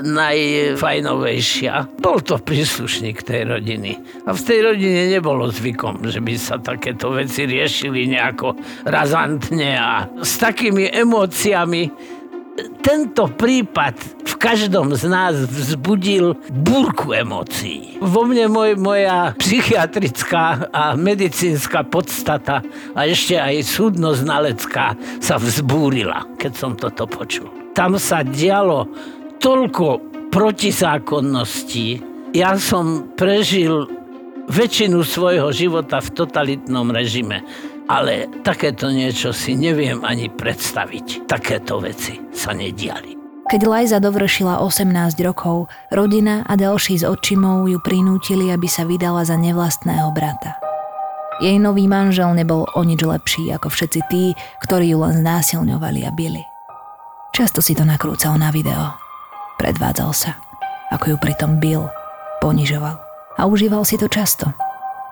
najfajnovejšia. 0.00 2.00
Bol 2.00 2.24
to 2.24 2.40
príslušník 2.40 3.20
tej 3.20 3.44
rodiny. 3.46 4.00
A 4.24 4.32
v 4.32 4.40
tej 4.40 4.58
rodine 4.64 5.12
nebolo 5.12 5.52
zvykom, 5.52 6.08
že 6.08 6.24
by 6.24 6.32
sa 6.40 6.56
takéto 6.56 7.12
veci 7.12 7.44
riešili 7.44 8.08
nejako 8.08 8.56
razantne 8.88 9.76
a 9.76 10.08
s 10.24 10.40
takými 10.40 10.88
emóciami, 10.88 12.16
tento 12.80 13.30
prípad 13.30 13.94
v 14.26 14.34
každom 14.36 14.92
z 14.96 15.04
nás 15.06 15.34
vzbudil 15.36 16.36
búrku 16.50 17.12
emócií. 17.14 18.00
Vo 18.00 18.26
mne 18.26 18.50
moj, 18.50 18.70
moja 18.76 19.32
psychiatrická 19.38 20.68
a 20.72 20.96
medicínska 20.96 21.86
podstata 21.86 22.64
a 22.96 23.00
ešte 23.06 23.36
aj 23.36 23.64
súdno-znalecká 23.64 24.96
sa 25.22 25.36
vzbúrila, 25.36 26.26
keď 26.36 26.52
som 26.56 26.72
toto 26.74 27.06
počul. 27.06 27.48
Tam 27.76 27.96
sa 27.96 28.26
dialo 28.26 28.90
toľko 29.38 30.10
protizákonností. 30.34 32.02
Ja 32.34 32.54
som 32.58 33.14
prežil 33.18 33.88
väčšinu 34.50 35.06
svojho 35.06 35.54
života 35.54 36.02
v 36.02 36.10
totalitnom 36.10 36.90
režime 36.90 37.46
Ale 37.90 38.30
takéto 38.46 38.86
niečo 38.86 39.34
si 39.34 39.58
neviem 39.58 40.06
ani 40.06 40.30
predstaviť. 40.30 41.26
Takéto 41.26 41.82
veci 41.82 42.22
sa 42.30 42.54
nediali. 42.54 43.18
Keď 43.50 43.66
Lajza 43.66 43.98
dovršila 43.98 44.62
18 44.62 45.18
rokov, 45.26 45.66
rodina 45.90 46.46
a 46.46 46.54
ďalší 46.54 47.02
z 47.02 47.04
odčimov 47.10 47.66
ju 47.66 47.82
prinútili, 47.82 48.54
aby 48.54 48.70
sa 48.70 48.86
vydala 48.86 49.26
za 49.26 49.34
nevlastného 49.34 50.06
brata. 50.14 50.54
Jej 51.42 51.58
nový 51.58 51.90
manžel 51.90 52.30
nebol 52.38 52.62
o 52.78 52.80
nič 52.86 53.02
lepší 53.02 53.50
ako 53.50 53.74
všetci 53.74 54.00
tí, 54.06 54.38
ktorí 54.62 54.94
ju 54.94 55.02
len 55.02 55.18
znásilňovali 55.26 56.06
a 56.06 56.14
bili. 56.14 56.46
Často 57.34 57.58
si 57.58 57.74
to 57.74 57.82
nakrúcal 57.82 58.38
na 58.38 58.54
video. 58.54 58.94
Predvádzal 59.58 60.14
sa, 60.14 60.38
ako 60.94 61.10
ju 61.10 61.16
pritom 61.18 61.58
bil, 61.58 61.90
ponižoval 62.38 63.02
a 63.34 63.42
užíval 63.50 63.82
si 63.82 63.98
to 63.98 64.06
často. 64.06 64.69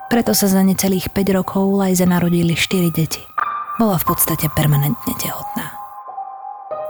Preto 0.08 0.32
sa 0.32 0.48
za 0.48 0.64
necelých 0.64 1.12
5 1.12 1.36
rokov 1.36 1.68
Lajze 1.68 2.08
narodili 2.08 2.56
4 2.56 2.88
deti. 2.88 3.20
Bola 3.76 4.00
v 4.00 4.08
podstate 4.08 4.48
permanentne 4.56 5.12
tehotná. 5.20 5.76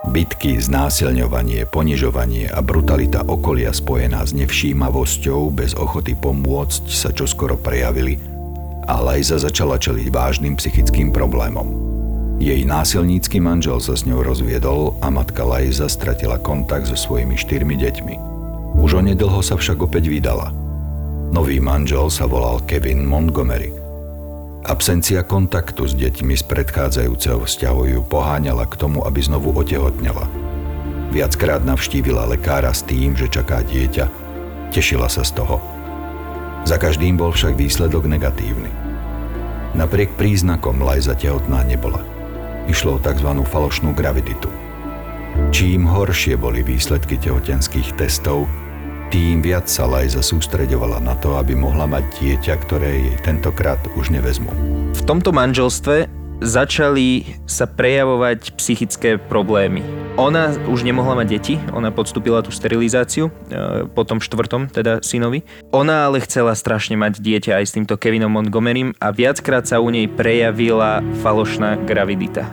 Bitky, 0.06 0.54
znásilňovanie, 0.62 1.66
ponižovanie 1.66 2.46
a 2.46 2.62
brutalita 2.62 3.26
okolia 3.26 3.75
spojená 3.75 4.22
s 4.22 4.30
nevšímavosťou 4.38 5.50
bez 5.50 5.75
ochoty 5.75 6.14
pomôcť 6.14 6.87
sa 6.87 7.10
čoskoro 7.10 7.58
prejavili 7.58 8.22
a 8.87 9.02
Lajza 9.02 9.42
začala 9.42 9.82
čeliť 9.82 10.14
vážnym 10.14 10.54
psychickým 10.54 11.10
problémom. 11.10 11.75
Jej 12.38 12.62
násilnícky 12.62 13.42
manžel 13.42 13.82
sa 13.82 13.98
s 13.98 14.06
ňou 14.06 14.22
rozviedol 14.22 14.94
a 15.02 15.10
matka 15.10 15.42
Lajza 15.42 15.90
stratila 15.90 16.38
kontakt 16.38 16.87
so 16.87 16.94
svojimi 16.94 17.34
štyrmi 17.34 17.75
deťmi. 17.82 18.14
Už 18.78 19.02
onedlho 19.02 19.42
sa 19.42 19.58
však 19.58 19.82
opäť 19.82 20.06
vydala. 20.06 20.67
Nový 21.28 21.61
manžel 21.61 22.08
sa 22.08 22.25
volal 22.25 22.64
Kevin 22.64 23.04
Montgomery– 23.04 23.75
Absencia 24.68 25.25
kontaktu 25.25 25.88
s 25.88 25.97
deťmi 25.97 26.37
z 26.37 26.44
predchádzajúceho 26.44 27.40
vzťahu 27.40 27.82
ju 27.88 28.00
poháňala 28.04 28.68
k 28.68 28.76
tomu, 28.76 29.00
aby 29.00 29.25
znovu 29.25 29.56
otehotnela. 29.56 30.28
Viackrát 31.08 31.64
navštívila 31.64 32.28
lekára 32.28 32.68
s 32.76 32.85
tým, 32.85 33.16
že 33.16 33.32
čaká 33.32 33.64
dieťa. 33.64 34.04
Tešila 34.68 35.08
sa 35.08 35.25
z 35.25 35.40
toho. 35.40 35.56
Za 36.68 36.76
každým 36.76 37.16
bol 37.16 37.32
však 37.32 37.56
výsledok 37.56 38.12
negatívny. 38.12 38.68
Napriek 39.73 40.20
príznakom 40.20 40.85
Lajza 40.85 41.16
tehotná 41.16 41.64
nebola. 41.64 42.04
Išlo 42.68 42.99
o 42.99 43.02
tzv. 43.02 43.30
falošnú 43.49 43.97
graviditu. 43.97 44.52
Čím 45.49 45.88
horšie 45.88 46.37
boli 46.37 46.61
výsledky 46.61 47.16
tehotenských 47.16 47.97
testov, 47.97 48.44
tým 49.08 49.40
viac 49.40 49.64
sa 49.72 49.88
Lajza 49.88 50.20
sústreďovala 50.20 51.00
na 51.00 51.16
to, 51.16 51.40
aby 51.40 51.56
mohla 51.56 51.88
mať 51.88 52.04
dieťa, 52.20 52.54
ktoré 52.68 52.88
jej 52.92 53.16
tentokrát 53.24 53.80
už 53.96 54.12
nevezmu. 54.12 54.52
V 54.92 55.02
tomto 55.08 55.32
manželstve 55.32 56.08
začali 56.44 57.34
sa 57.48 57.66
prejavovať 57.66 58.54
psychické 58.60 59.18
problémy. 59.18 59.82
Ona 60.18 60.54
už 60.66 60.82
nemohla 60.82 61.22
mať 61.22 61.28
deti, 61.30 61.54
ona 61.70 61.94
podstúpila 61.94 62.42
tú 62.42 62.50
sterilizáciu 62.50 63.30
e, 63.30 63.86
po 63.86 64.02
tom 64.02 64.18
štvrtom, 64.18 64.70
teda 64.70 65.02
synovi. 65.02 65.46
Ona 65.70 66.10
ale 66.10 66.22
chcela 66.22 66.54
strašne 66.58 66.98
mať 66.98 67.22
dieťa 67.22 67.58
aj 67.58 67.64
s 67.64 67.74
týmto 67.74 67.94
Kevinom 67.94 68.30
Montgomerym 68.30 68.94
a 68.98 69.14
viackrát 69.14 69.66
sa 69.66 69.78
u 69.78 69.88
nej 69.90 70.10
prejavila 70.10 71.02
falošná 71.22 71.80
gravidita. 71.86 72.50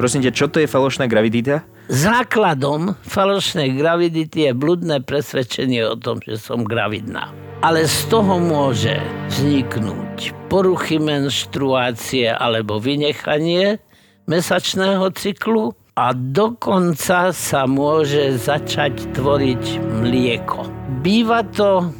Prosím 0.00 0.24
ťa, 0.24 0.32
čo 0.32 0.46
to 0.48 0.58
je 0.58 0.68
falošná 0.68 1.06
gravidita? 1.06 1.64
Základom 1.90 2.94
falošnej 3.02 3.74
gravidity 3.74 4.50
je 4.50 4.52
bludné 4.54 5.02
presvedčenie 5.02 5.82
o 5.82 5.98
tom, 5.98 6.22
že 6.22 6.38
som 6.38 6.62
gravidná. 6.62 7.34
Ale 7.62 7.86
z 7.86 8.06
toho 8.06 8.38
môže 8.38 9.02
vzniknúť 9.30 10.34
poruchy 10.46 11.02
menštruácie 11.02 12.30
alebo 12.30 12.78
vynechanie 12.78 13.82
mesačného 14.30 15.10
cyklu 15.14 15.74
a 15.98 16.14
dokonca 16.14 17.34
sa 17.34 17.62
môže 17.66 18.38
začať 18.38 19.12
tvoriť 19.12 19.64
mlieko. 20.02 20.64
Býva 21.04 21.44
to 21.50 21.90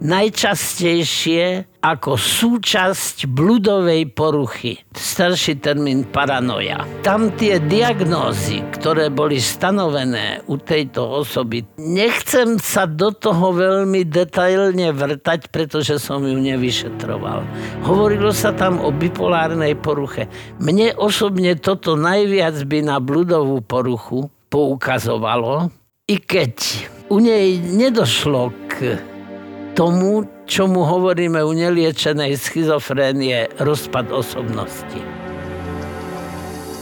najčastejšie 0.00 1.68
ako 1.80 2.16
súčasť 2.16 3.24
bludovej 3.28 4.12
poruchy. 4.12 4.80
Starší 4.92 5.60
termín 5.60 6.04
paranoja. 6.08 6.84
Tam 7.00 7.32
tie 7.36 7.56
diagnózy, 7.60 8.60
ktoré 8.76 9.08
boli 9.08 9.40
stanovené 9.40 10.44
u 10.48 10.60
tejto 10.60 11.24
osoby, 11.24 11.64
nechcem 11.80 12.60
sa 12.60 12.84
do 12.84 13.12
toho 13.12 13.56
veľmi 13.56 14.04
detailne 14.08 14.92
vrtať, 14.92 15.48
pretože 15.48 15.96
som 15.96 16.24
ju 16.24 16.36
nevyšetroval. 16.36 17.44
Hovorilo 17.84 18.32
sa 18.32 18.52
tam 18.52 18.80
o 18.80 18.92
bipolárnej 18.92 19.76
poruche. 19.76 20.28
Mne 20.60 20.96
osobne 20.96 21.56
toto 21.56 21.96
najviac 21.96 22.56
by 22.68 22.78
na 22.84 22.96
bludovú 23.00 23.64
poruchu 23.64 24.28
poukazovalo, 24.52 25.70
i 26.10 26.18
keď 26.18 26.54
u 27.06 27.22
nej 27.22 27.62
nedošlo 27.62 28.50
k 28.66 28.98
tomu, 29.74 30.26
čomu 30.46 30.82
hovoríme 30.82 31.42
u 31.44 31.52
neliečenej 31.54 32.36
schizofrénie 32.36 33.50
rozpad 33.62 34.10
osobnosti. 34.10 35.00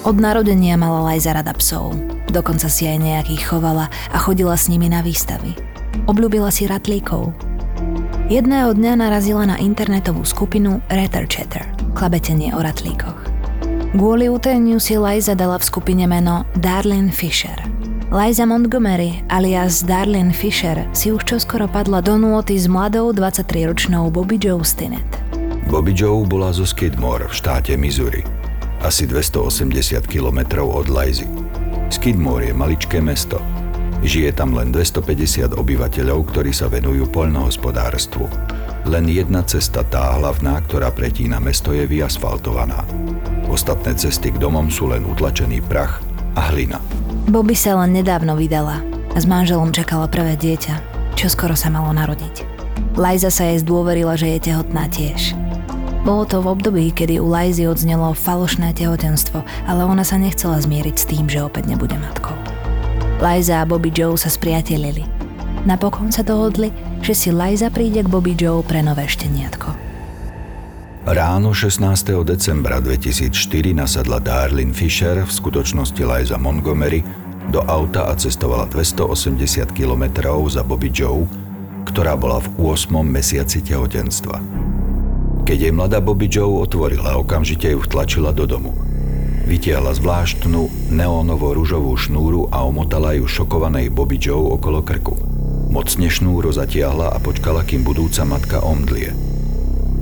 Od 0.06 0.16
narodenia 0.16 0.78
mala 0.80 1.04
Lajza 1.04 1.36
rada 1.36 1.52
psov. 1.52 1.92
Dokonca 2.32 2.68
si 2.70 2.88
aj 2.88 2.98
nejakých 3.02 3.42
chovala 3.44 3.92
a 4.12 4.16
chodila 4.16 4.56
s 4.56 4.70
nimi 4.72 4.88
na 4.88 5.04
výstavy. 5.04 5.52
Obľúbila 6.08 6.48
si 6.48 6.64
ratlíkov. 6.64 7.32
Jedného 8.28 8.76
dňa 8.76 8.92
narazila 9.00 9.48
na 9.48 9.56
internetovú 9.56 10.24
skupinu 10.24 10.84
Ratter 10.92 11.24
Chatter, 11.24 11.64
klabetenie 11.96 12.52
o 12.52 12.60
ratlíkoch. 12.60 13.16
Kvôli 13.96 14.28
utajeniu 14.28 14.76
si 14.76 15.00
Liza 15.00 15.32
dala 15.32 15.56
v 15.56 15.64
skupine 15.64 16.04
meno 16.04 16.44
Darlene 16.60 17.08
Fisher– 17.08 17.56
Liza 18.08 18.48
Montgomery 18.48 19.20
alias 19.28 19.84
Darlene 19.84 20.32
Fisher 20.32 20.80
si 20.96 21.12
už 21.12 21.28
čoskoro 21.28 21.68
padla 21.68 22.00
do 22.00 22.16
nôty 22.16 22.56
s 22.56 22.64
mladou 22.64 23.12
23-ročnou 23.12 24.08
Bobby 24.08 24.40
Joe 24.40 24.64
Stinnett. 24.64 25.04
Bobby 25.68 25.92
Joe 25.92 26.24
bola 26.24 26.48
zo 26.48 26.64
Skidmore 26.64 27.28
v 27.28 27.34
štáte 27.36 27.76
Missouri, 27.76 28.24
asi 28.80 29.04
280 29.04 30.08
km 30.08 30.64
od 30.64 30.88
Lizy. 30.88 31.28
Skidmore 31.92 32.48
je 32.48 32.56
maličké 32.56 32.96
mesto. 33.04 33.44
Žije 34.00 34.40
tam 34.40 34.56
len 34.56 34.72
250 34.72 35.52
obyvateľov, 35.52 36.32
ktorí 36.32 36.48
sa 36.48 36.72
venujú 36.72 37.12
poľnohospodárstvu. 37.12 38.24
Len 38.88 39.04
jedna 39.04 39.44
cesta 39.44 39.84
tá 39.84 40.16
hlavná, 40.16 40.56
ktorá 40.64 40.88
pretína 40.96 41.44
mesto, 41.44 41.76
je 41.76 41.84
vyasfaltovaná. 41.84 42.88
Ostatné 43.52 43.92
cesty 44.00 44.32
k 44.32 44.40
domom 44.40 44.72
sú 44.72 44.88
len 44.88 45.04
utlačený 45.04 45.60
prach 45.60 46.00
a 46.32 46.48
hlina. 46.48 46.80
Bobby 47.28 47.52
sa 47.52 47.76
len 47.76 47.92
nedávno 47.92 48.40
vydala 48.40 48.80
a 49.12 49.18
s 49.20 49.28
manželom 49.28 49.68
čakala 49.68 50.08
prvé 50.08 50.32
dieťa, 50.40 50.80
čo 51.12 51.28
skoro 51.28 51.52
sa 51.52 51.68
malo 51.68 51.92
narodiť. 51.92 52.40
Liza 52.96 53.28
sa 53.28 53.52
jej 53.52 53.60
zdôverila, 53.60 54.16
že 54.16 54.32
je 54.32 54.48
tehotná 54.48 54.88
tiež. 54.88 55.36
Bolo 56.08 56.24
to 56.24 56.40
v 56.40 56.56
období, 56.56 56.88
kedy 56.88 57.20
u 57.20 57.28
Lizy 57.28 57.68
odznelo 57.68 58.16
falošné 58.16 58.72
tehotenstvo, 58.72 59.44
ale 59.68 59.84
ona 59.84 60.08
sa 60.08 60.16
nechcela 60.16 60.56
zmieriť 60.56 60.96
s 60.96 61.04
tým, 61.04 61.28
že 61.28 61.44
opäť 61.44 61.68
nebude 61.68 62.00
matkou. 62.00 62.32
Liza 63.20 63.60
a 63.60 63.68
Bobby 63.68 63.92
Joe 63.92 64.16
sa 64.16 64.32
spriatelili. 64.32 65.04
Napokon 65.68 66.08
sa 66.08 66.24
dohodli, 66.24 66.72
že 67.04 67.12
si 67.12 67.28
Liza 67.28 67.68
príde 67.68 68.00
k 68.00 68.08
Bobby 68.08 68.32
Joe 68.32 68.64
pre 68.64 68.80
nové 68.80 69.04
šteniatko. 69.04 69.87
Ráno 71.08 71.56
16. 71.56 72.04
decembra 72.20 72.84
2004 72.84 73.32
nasadla 73.72 74.20
Darlene 74.20 74.76
Fisher, 74.76 75.24
v 75.24 75.32
skutočnosti 75.32 75.96
Liza 76.04 76.36
Montgomery, 76.36 77.00
do 77.48 77.64
auta 77.64 78.12
a 78.12 78.12
cestovala 78.12 78.68
280 78.68 79.72
km 79.72 80.04
za 80.52 80.60
Bobby 80.60 80.92
Joe, 80.92 81.24
ktorá 81.88 82.12
bola 82.12 82.44
v 82.44 82.52
8. 82.60 82.92
mesiaci 83.08 83.64
tehotenstva. 83.64 84.36
Keď 85.48 85.56
jej 85.56 85.72
mladá 85.72 86.04
Bobby 86.04 86.28
Joe 86.28 86.60
otvorila, 86.60 87.16
okamžite 87.16 87.72
ju 87.72 87.80
vtlačila 87.80 88.36
do 88.36 88.44
domu. 88.44 88.76
Vytiahla 89.48 89.96
zvláštnu 89.96 90.92
neónovo-ružovú 90.92 91.96
šnúru 91.96 92.52
a 92.52 92.68
omotala 92.68 93.16
ju 93.16 93.24
šokovanej 93.24 93.88
Bobby 93.88 94.20
Joe 94.20 94.60
okolo 94.60 94.84
krku. 94.84 95.16
Mocne 95.72 96.12
šnúru 96.12 96.52
zatiahla 96.52 97.08
a 97.08 97.16
počkala, 97.16 97.64
kým 97.64 97.80
budúca 97.80 98.28
matka 98.28 98.60
omdlie– 98.60 99.16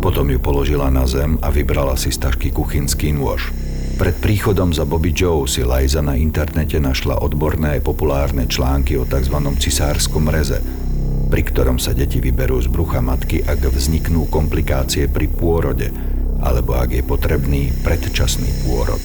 potom 0.06 0.30
ju 0.30 0.38
položila 0.38 0.86
na 0.86 1.02
zem 1.02 1.34
a 1.42 1.50
vybrala 1.50 1.98
si 1.98 2.14
z 2.14 2.22
tašky 2.22 2.54
kuchynský 2.54 3.10
nôž. 3.10 3.50
Pred 3.98 4.14
príchodom 4.22 4.70
za 4.70 4.86
Bobby 4.86 5.10
Joe 5.10 5.50
si 5.50 5.66
Liza 5.66 5.98
na 5.98 6.14
internete 6.14 6.78
našla 6.78 7.18
odborné 7.18 7.82
populárne 7.82 8.46
články 8.46 8.94
o 8.94 9.02
tzv. 9.02 9.34
cisárskom 9.58 10.30
reze, 10.30 10.62
pri 11.26 11.42
ktorom 11.42 11.82
sa 11.82 11.90
deti 11.90 12.22
vyberú 12.22 12.54
z 12.62 12.70
brucha 12.70 13.02
matky, 13.02 13.42
ak 13.42 13.66
vzniknú 13.66 14.30
komplikácie 14.30 15.10
pri 15.10 15.26
pôrode, 15.26 15.90
alebo 16.38 16.78
ak 16.78 16.94
je 16.94 17.02
potrebný 17.02 17.74
predčasný 17.82 18.46
pôrod. 18.62 19.02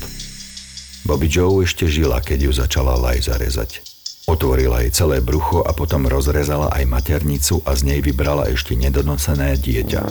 Bobby 1.02 1.26
Joe 1.26 1.66
ešte 1.66 1.90
žila, 1.90 2.22
keď 2.22 2.46
ju 2.46 2.52
začala 2.54 2.94
Liza 3.10 3.42
rezať. 3.42 3.82
Otvorila 4.30 4.86
jej 4.86 4.94
celé 4.94 5.18
brucho 5.18 5.66
a 5.66 5.74
potom 5.74 6.06
rozrezala 6.06 6.70
aj 6.70 6.86
maternicu 6.86 7.66
a 7.66 7.74
z 7.74 7.90
nej 7.90 8.00
vybrala 8.06 8.54
ešte 8.54 8.78
nedonosené 8.78 9.58
dieťa. 9.58 10.02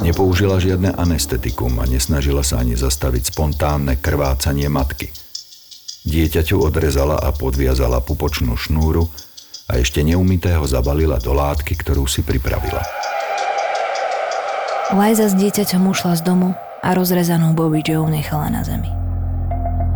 Nepoužila 0.00 0.56
žiadne 0.56 0.96
anestetikum 0.96 1.76
a 1.76 1.84
nesnažila 1.84 2.40
sa 2.40 2.64
ani 2.64 2.80
zastaviť 2.80 3.36
spontánne 3.36 4.00
krvácanie 4.00 4.72
matky. 4.72 5.12
Dieťaťu 6.08 6.64
odrezala 6.64 7.20
a 7.20 7.28
podviazala 7.30 8.00
pupočnú 8.00 8.56
šnúru 8.56 9.06
a 9.68 9.78
ešte 9.78 10.00
neumytého 10.00 10.64
zabalila 10.64 11.20
do 11.20 11.36
látky, 11.36 11.76
ktorú 11.76 12.08
si 12.08 12.24
pripravila. 12.24 12.82
Liza 14.92 15.28
s 15.28 15.34
dieťaťom 15.36 15.92
ušla 15.92 16.20
z 16.20 16.22
domu 16.24 16.56
a 16.82 16.88
rozrezanú 16.96 17.52
Bobby 17.52 17.84
Joe 17.84 18.08
nechala 18.08 18.48
na 18.48 18.64
zemi. 18.64 19.01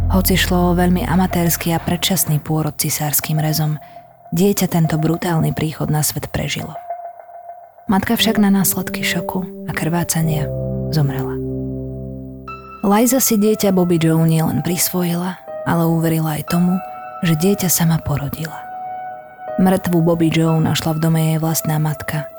Hoci 0.06 0.38
šlo 0.38 0.70
o 0.70 0.76
veľmi 0.78 1.02
amatérsky 1.02 1.74
a 1.74 1.82
predčasný 1.82 2.38
pôrod 2.38 2.78
cisárským 2.78 3.42
rezom, 3.42 3.82
dieťa 4.30 4.70
tento 4.70 4.94
brutálny 5.02 5.50
príchod 5.50 5.90
na 5.90 6.06
svet 6.06 6.30
prežilo. 6.30 6.78
Matka 7.90 8.14
však 8.14 8.38
na 8.38 8.54
následky 8.54 9.02
šoku 9.02 9.66
a 9.66 9.74
krvácania 9.74 10.46
zomrela. 10.94 11.34
Liza 12.86 13.18
si 13.18 13.34
dieťa 13.34 13.74
Bobby 13.74 13.98
Joe 13.98 14.22
nielen 14.22 14.62
prisvojila, 14.62 15.42
ale 15.66 15.82
uverila 15.90 16.38
aj 16.38 16.54
tomu, 16.54 16.78
že 17.26 17.34
dieťa 17.34 17.66
sama 17.66 17.98
porodila. 17.98 18.62
Mŕtvu 19.58 20.06
Bobby 20.06 20.30
Joe 20.30 20.62
našla 20.62 20.94
v 20.94 21.02
dome 21.02 21.20
jej 21.34 21.38
vlastná 21.42 21.82
matka. 21.82 22.30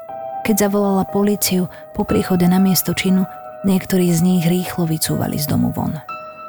Keď 0.47 0.71
zavolala 0.71 1.03
políciu, 1.03 1.67
po 1.91 2.07
príchode 2.07 2.47
na 2.47 2.63
miesto 2.63 2.95
činu, 2.95 3.27
niektorí 3.67 4.07
z 4.15 4.23
nich 4.23 4.43
rýchlo 4.47 4.87
vycúvali 4.87 5.35
z 5.35 5.51
domu 5.51 5.75
von. 5.75 5.99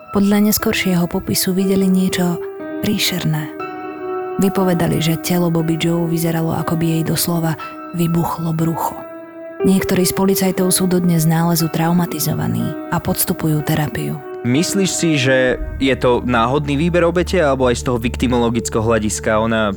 Podľa 0.08 0.48
neskoršieho 0.48 1.04
popisu 1.04 1.52
videli 1.52 1.84
niečo 1.84 2.40
príšerné. 2.80 3.52
Vypovedali, 4.40 5.04
že 5.04 5.20
telo 5.20 5.52
Bobby 5.52 5.76
Joe 5.76 6.08
vyzeralo 6.08 6.56
ako 6.56 6.80
by 6.80 6.86
jej 6.96 7.02
doslova 7.04 7.52
vybuchlo 7.92 8.56
brucho. 8.56 8.96
Niektorí 9.68 10.08
z 10.08 10.16
policajtov 10.16 10.72
sú 10.72 10.88
dodnes 10.88 11.28
nálezu 11.28 11.68
traumatizovaní 11.68 12.64
a 12.88 12.96
podstupujú 12.96 13.60
terapiu. 13.68 14.16
Myslíš 14.48 14.90
si, 14.96 15.20
že 15.20 15.60
je 15.76 15.92
to 16.00 16.24
náhodný 16.24 16.80
výber 16.80 17.04
obete 17.04 17.36
alebo 17.44 17.68
aj 17.68 17.76
z 17.76 17.92
toho 17.92 18.00
viktimologického 18.00 18.80
hľadiska 18.80 19.36
ona 19.36 19.76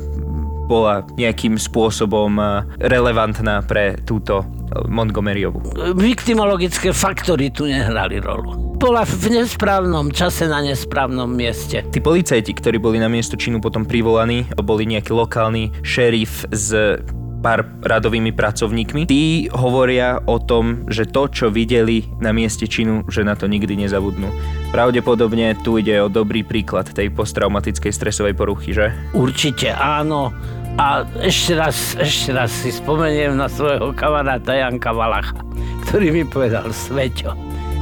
bola 0.72 1.04
nejakým 1.20 1.60
spôsobom 1.60 2.40
eh, 2.40 2.48
relevantná 2.88 3.68
pre 3.68 4.00
túto 4.08 4.48
eh, 4.48 4.88
Montgomeryovu? 4.88 5.76
Viktimologické 6.00 6.96
faktory 6.96 7.52
tu 7.52 7.68
nehrali 7.68 8.24
rolu 8.24 8.71
bola 8.82 9.06
v 9.06 9.30
nesprávnom 9.30 10.10
čase 10.10 10.50
na 10.50 10.58
nesprávnom 10.58 11.30
mieste. 11.30 11.86
Tí 11.94 12.02
policajti, 12.02 12.50
ktorí 12.50 12.82
boli 12.82 12.98
na 12.98 13.06
miesto 13.06 13.38
činu 13.38 13.62
potom 13.62 13.86
privolaní, 13.86 14.50
boli 14.58 14.90
nejaký 14.90 15.14
lokálny 15.14 15.86
šerif 15.86 16.50
z 16.50 16.98
pár 17.46 17.70
radovými 17.86 18.34
pracovníkmi. 18.34 19.06
Tí 19.06 19.54
hovoria 19.54 20.18
o 20.26 20.42
tom, 20.42 20.90
že 20.90 21.06
to, 21.06 21.30
čo 21.30 21.54
videli 21.54 22.10
na 22.18 22.34
mieste 22.34 22.66
činu, 22.66 23.06
že 23.06 23.22
na 23.22 23.38
to 23.38 23.46
nikdy 23.46 23.78
nezabudnú. 23.86 24.34
Pravdepodobne 24.74 25.62
tu 25.62 25.78
ide 25.78 26.02
o 26.02 26.10
dobrý 26.10 26.42
príklad 26.42 26.90
tej 26.90 27.14
posttraumatickej 27.14 27.94
stresovej 27.94 28.34
poruchy, 28.34 28.74
že? 28.74 28.90
Určite 29.14 29.78
áno. 29.78 30.34
A 30.82 31.06
ešte 31.22 31.54
raz, 31.54 31.94
ešte 32.02 32.34
raz 32.34 32.50
si 32.50 32.74
spomeniem 32.74 33.38
na 33.38 33.46
svojho 33.46 33.94
kamaráta 33.94 34.58
Janka 34.58 34.90
Valacha, 34.90 35.38
ktorý 35.86 36.10
mi 36.10 36.24
povedal, 36.26 36.74
Sveťo, 36.74 37.38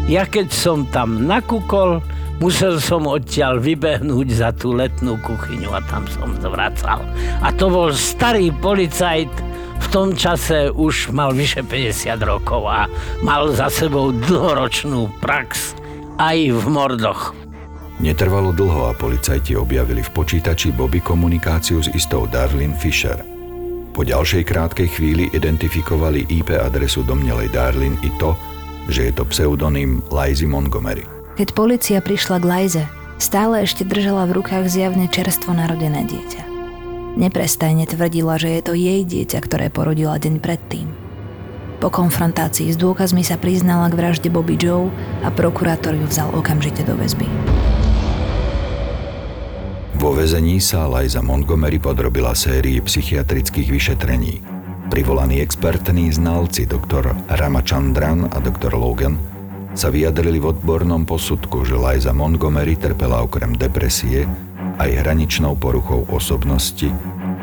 ja 0.10 0.26
keď 0.26 0.50
som 0.50 0.90
tam 0.90 1.30
nakúkol, 1.30 2.02
musel 2.42 2.82
som 2.82 3.06
odtiaľ 3.06 3.62
vybehnúť 3.62 4.28
za 4.34 4.50
tú 4.50 4.74
letnú 4.74 5.22
kuchyňu 5.22 5.70
a 5.70 5.86
tam 5.86 6.10
som 6.10 6.34
zvracal. 6.42 7.06
A 7.46 7.54
to 7.54 7.70
bol 7.70 7.94
starý 7.94 8.50
policajt, 8.50 9.30
v 9.80 9.88
tom 9.94 10.18
čase 10.18 10.74
už 10.74 11.14
mal 11.14 11.30
vyše 11.30 11.62
50 11.62 12.18
rokov 12.26 12.66
a 12.66 12.90
mal 13.22 13.54
za 13.54 13.70
sebou 13.70 14.10
dlhoročnú 14.10 15.22
prax 15.22 15.78
aj 16.18 16.58
v 16.58 16.66
mordoch. 16.66 17.38
Netrvalo 18.02 18.50
dlho 18.50 18.90
a 18.90 18.98
policajti 18.98 19.54
objavili 19.54 20.02
v 20.02 20.10
počítači 20.10 20.74
Bobby 20.74 21.06
komunikáciu 21.06 21.86
s 21.86 21.92
istou 21.94 22.26
Darlene 22.26 22.74
Fisher. 22.74 23.22
Po 23.94 24.02
ďalšej 24.02 24.44
krátkej 24.48 24.88
chvíli 24.90 25.28
identifikovali 25.36 26.26
IP 26.32 26.56
adresu 26.56 27.04
domnelej 27.04 27.52
Darlene 27.52 28.00
i 28.02 28.10
to, 28.16 28.34
že 28.90 29.10
je 29.10 29.14
to 29.14 29.24
pseudonym 29.30 30.02
Lizy 30.10 30.50
Montgomery. 30.50 31.06
Keď 31.38 31.56
policia 31.56 32.04
prišla 32.04 32.44
k 32.44 32.46
Lize, 32.46 32.84
stále 33.22 33.64
ešte 33.64 33.88
držala 33.88 34.28
v 34.28 34.44
rukách 34.44 34.68
zjavne 34.68 35.08
čerstvo 35.08 35.56
narodené 35.56 36.04
dieťa. 36.04 36.44
Neprestajne 37.16 37.88
tvrdila, 37.88 38.36
že 38.36 38.60
je 38.60 38.62
to 38.66 38.74
jej 38.76 39.02
dieťa, 39.08 39.40
ktoré 39.40 39.72
porodila 39.72 40.20
deň 40.20 40.36
predtým. 40.44 40.88
Po 41.80 41.88
konfrontácii 41.88 42.76
s 42.76 42.78
dôkazmi 42.78 43.24
sa 43.24 43.40
priznala 43.40 43.88
k 43.88 43.96
vražde 43.96 44.28
Bobby 44.28 44.60
Joe 44.60 44.92
a 45.24 45.32
prokurátor 45.32 45.96
ju 45.96 46.04
vzal 46.04 46.36
okamžite 46.36 46.84
do 46.84 47.00
väzby. 47.00 47.24
Vo 49.96 50.16
väzení 50.16 50.60
sa 50.60 50.88
Liza 50.92 51.24
Montgomery 51.24 51.80
podrobila 51.80 52.36
sérii 52.36 52.84
psychiatrických 52.84 53.70
vyšetrení– 53.72 54.36
Privolaní 54.90 55.42
expertní 55.42 56.10
znalci 56.10 56.66
doktor 56.66 57.14
Ramachandran 57.30 58.26
a 58.34 58.42
doktor 58.42 58.74
Logan 58.74 59.22
sa 59.78 59.94
vyjadrili 59.94 60.42
v 60.42 60.50
odbornom 60.50 61.06
posudku, 61.06 61.62
že 61.62 61.78
Liza 61.78 62.10
Montgomery 62.10 62.74
trpela 62.74 63.22
okrem 63.22 63.54
depresie 63.54 64.26
aj 64.82 64.90
hraničnou 64.90 65.54
poruchou 65.62 66.10
osobnosti, 66.10 66.90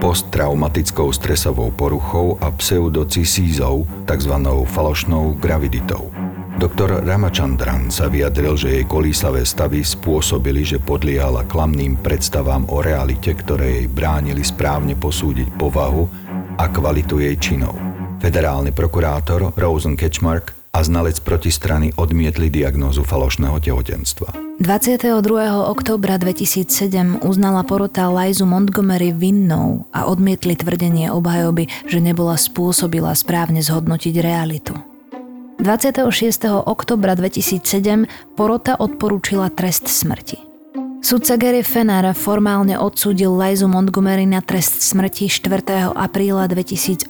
posttraumatickou 0.03 1.15
stresovou 1.15 1.71
poruchou 1.71 2.35
a 2.43 2.51
pseudocisízou, 2.51 3.87
tzv. 4.11 4.35
falošnou 4.67 5.39
graviditou. 5.39 6.11
Doktor 6.59 7.05
Ramachandran 7.07 7.95
sa 7.95 8.11
vyjadril, 8.11 8.59
že 8.59 8.75
jej 8.75 8.85
kolísavé 8.91 9.47
stavy 9.47 9.87
spôsobili, 9.87 10.67
že 10.67 10.83
podliehala 10.83 11.47
klamným 11.47 12.03
predstavám 12.03 12.67
o 12.75 12.83
realite, 12.83 13.39
ktoré 13.39 13.85
jej 13.85 13.87
bránili 13.87 14.43
správne 14.43 14.99
posúdiť 14.99 15.55
povahu 15.55 16.27
a 16.57 16.64
kvalitu 16.73 17.21
jej 17.21 17.37
činov. 17.37 17.77
Federálny 18.25 18.73
prokurátor 18.73 19.53
Rosen 19.61 19.92
Ketchmark 19.92 20.57
a 20.73 20.81
znalec 20.81 21.21
protistrany 21.21 21.92
odmietli 21.97 22.49
diagnózu 22.49 23.05
falošného 23.05 23.61
tehotenstva. 23.61 24.33
22. 24.61 25.12
októbra 25.69 26.16
2007 26.16 27.21
uznala 27.25 27.61
porota 27.64 28.09
Lizu 28.09 28.49
Montgomery 28.49 29.12
vinnou 29.12 29.85
a 29.92 30.09
odmietli 30.09 30.57
tvrdenie 30.57 31.12
obhajoby, 31.12 31.69
že 31.88 32.01
nebola 32.01 32.40
spôsobila 32.40 33.12
správne 33.12 33.61
zhodnotiť 33.61 34.14
realitu. 34.21 34.73
26. 35.61 36.09
oktobra 36.69 37.16
2007 37.16 38.37
porota 38.37 38.77
odporúčila 38.77 39.49
trest 39.53 39.88
smrti. 39.88 40.46
Sudca 41.07 41.38
Gary 41.38 41.62
Fenner 41.62 42.03
formálne 42.19 42.75
odsúdil 42.75 43.31
Lizu 43.31 43.71
Montgomery 43.71 44.27
na 44.27 44.42
trest 44.42 44.83
smrti 44.83 45.31
4. 45.31 45.95
apríla 45.95 46.51
2008. 46.51 47.07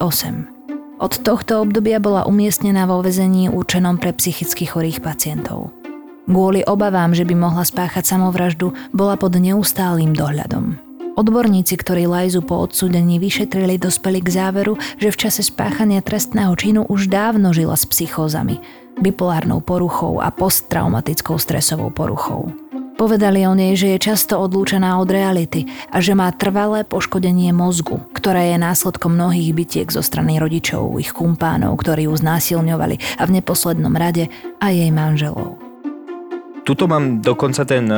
Od 1.01 1.13
tohto 1.25 1.65
obdobia 1.65 1.97
bola 1.97 2.29
umiestnená 2.29 2.85
vo 2.85 3.01
vezení 3.01 3.49
určenom 3.49 3.97
pre 3.97 4.13
psychicky 4.13 4.69
chorých 4.69 5.01
pacientov. 5.01 5.73
Kvôli 6.29 6.61
obavám, 6.69 7.17
že 7.17 7.25
by 7.25 7.41
mohla 7.41 7.65
spáchať 7.65 8.05
samovraždu, 8.05 8.69
bola 8.93 9.17
pod 9.17 9.33
neustálým 9.33 10.13
dohľadom. 10.13 10.77
Odborníci, 11.17 11.73
ktorí 11.81 12.05
Lajzu 12.05 12.45
po 12.45 12.69
odsúdení 12.69 13.17
vyšetrili, 13.17 13.81
dospeli 13.81 14.21
k 14.21 14.29
záveru, 14.29 14.77
že 15.01 15.09
v 15.09 15.17
čase 15.25 15.41
spáchania 15.41 16.05
trestného 16.05 16.53
činu 16.53 16.85
už 16.85 17.09
dávno 17.09 17.49
žila 17.49 17.73
s 17.73 17.89
psychózami, 17.89 18.61
bipolárnou 19.01 19.57
poruchou 19.57 20.21
a 20.21 20.29
posttraumatickou 20.29 21.41
stresovou 21.41 21.89
poruchou. 21.89 22.66
Povedali 22.97 23.45
o 23.45 23.53
nej, 23.53 23.77
že 23.77 23.93
je 23.93 24.09
často 24.09 24.41
odlúčená 24.41 24.97
od 24.97 25.05
reality 25.13 25.69
a 25.93 26.01
že 26.01 26.17
má 26.17 26.33
trvalé 26.33 26.81
poškodenie 26.81 27.53
mozgu, 27.53 28.01
ktoré 28.17 28.57
je 28.57 28.57
následkom 28.57 29.13
mnohých 29.13 29.53
bytiek 29.53 29.87
zo 29.93 30.01
strany 30.01 30.41
rodičov, 30.41 30.97
ich 30.97 31.13
kumpánov, 31.13 31.77
ktorí 31.77 32.09
ju 32.09 32.17
znásilňovali 32.17 33.21
a 33.21 33.23
v 33.29 33.33
neposlednom 33.37 33.93
rade 33.93 34.33
aj 34.57 34.73
jej 34.73 34.89
manželov. 34.89 35.61
Tuto 36.65 36.83
mám 36.83 37.23
dokonca 37.23 37.63
ten 37.63 37.87
e, 37.87 37.95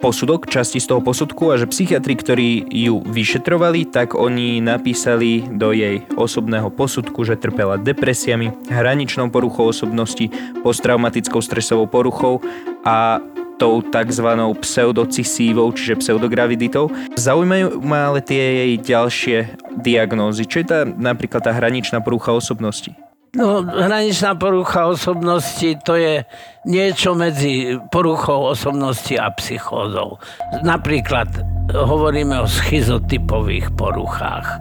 posudok, 0.00 0.50
časti 0.50 0.82
z 0.82 0.90
toho 0.90 1.04
posudku 1.04 1.52
a 1.52 1.60
že 1.60 1.70
psychiatri, 1.70 2.18
ktorí 2.18 2.48
ju 2.66 2.98
vyšetrovali, 3.04 3.86
tak 3.86 4.18
oni 4.18 4.58
napísali 4.58 5.46
do 5.46 5.70
jej 5.70 6.02
osobného 6.18 6.66
posudku, 6.72 7.22
že 7.22 7.38
trpela 7.38 7.78
depresiami, 7.78 8.50
hraničnou 8.66 9.30
poruchou 9.30 9.70
osobnosti, 9.70 10.34
posttraumatickou 10.66 11.38
stresovou 11.38 11.86
poruchou 11.86 12.42
a 12.82 13.22
tou 13.62 13.78
tzv. 13.78 14.26
pseudocisívou, 14.58 15.70
čiže 15.70 16.02
pseudograviditou. 16.02 16.90
Zaujímajú 17.14 17.78
ma 17.78 18.10
ale 18.10 18.18
tie 18.18 18.42
jej 18.66 18.74
ďalšie 18.82 19.36
diagnózy. 19.78 20.50
Čo 20.50 20.56
je 20.58 20.66
tá 20.66 20.80
napríklad 20.82 21.46
tá 21.46 21.54
hraničná 21.54 22.02
porucha 22.02 22.34
osobnosti? 22.34 22.90
No, 23.32 23.64
hraničná 23.64 24.36
porucha 24.36 24.90
osobnosti 24.90 25.78
to 25.86 25.96
je 25.96 26.26
niečo 26.68 27.16
medzi 27.16 27.80
poruchou 27.88 28.50
osobnosti 28.50 29.14
a 29.16 29.30
psychózou. 29.32 30.20
Napríklad 30.66 31.30
hovoríme 31.72 32.42
o 32.42 32.50
schizotypových 32.50 33.72
poruchách, 33.78 34.60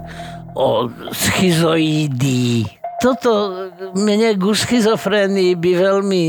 o 0.56 0.88
schizoidii, 1.12 2.81
toto 3.02 3.32
mne 3.98 4.38
k 4.38 4.44
schizofrénii 4.54 5.58
by 5.58 5.72
veľmi 5.74 6.24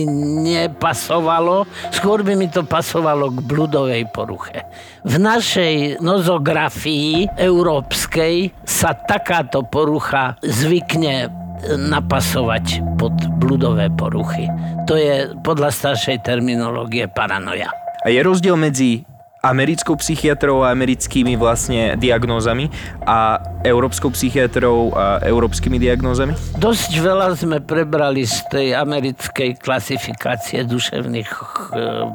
nepasovalo, 0.48 1.68
skôr 1.92 2.24
by 2.24 2.32
mi 2.32 2.48
to 2.48 2.64
pasovalo 2.64 3.28
k 3.28 3.38
bludovej 3.44 4.08
poruche. 4.08 4.64
V 5.04 5.20
našej 5.20 6.00
nozografii 6.00 7.28
európskej 7.36 8.64
sa 8.64 8.96
takáto 8.96 9.68
porucha 9.68 10.40
zvykne 10.40 11.28
napasovať 11.62 12.80
pod 12.98 13.14
bludové 13.38 13.92
poruchy. 13.92 14.48
To 14.88 14.98
je 14.98 15.30
podľa 15.44 15.70
staršej 15.70 16.26
terminológie 16.26 17.06
paranoja. 17.06 17.70
A 18.02 18.10
je 18.10 18.18
rozdiel 18.18 18.58
medzi 18.58 19.06
americkou 19.42 19.98
psychiatrou 19.98 20.62
a 20.62 20.70
americkými 20.70 21.34
vlastne 21.34 21.98
diagnózami 21.98 22.70
a 23.02 23.42
európskou 23.66 24.14
psychiatrou 24.14 24.94
a 24.94 25.18
európskymi 25.26 25.82
diagnózami? 25.82 26.38
Dosť 26.62 26.90
veľa 27.02 27.34
sme 27.34 27.58
prebrali 27.58 28.22
z 28.22 28.38
tej 28.46 28.68
americkej 28.78 29.58
klasifikácie 29.58 30.62
duševných 30.62 31.30
e, 31.30 31.42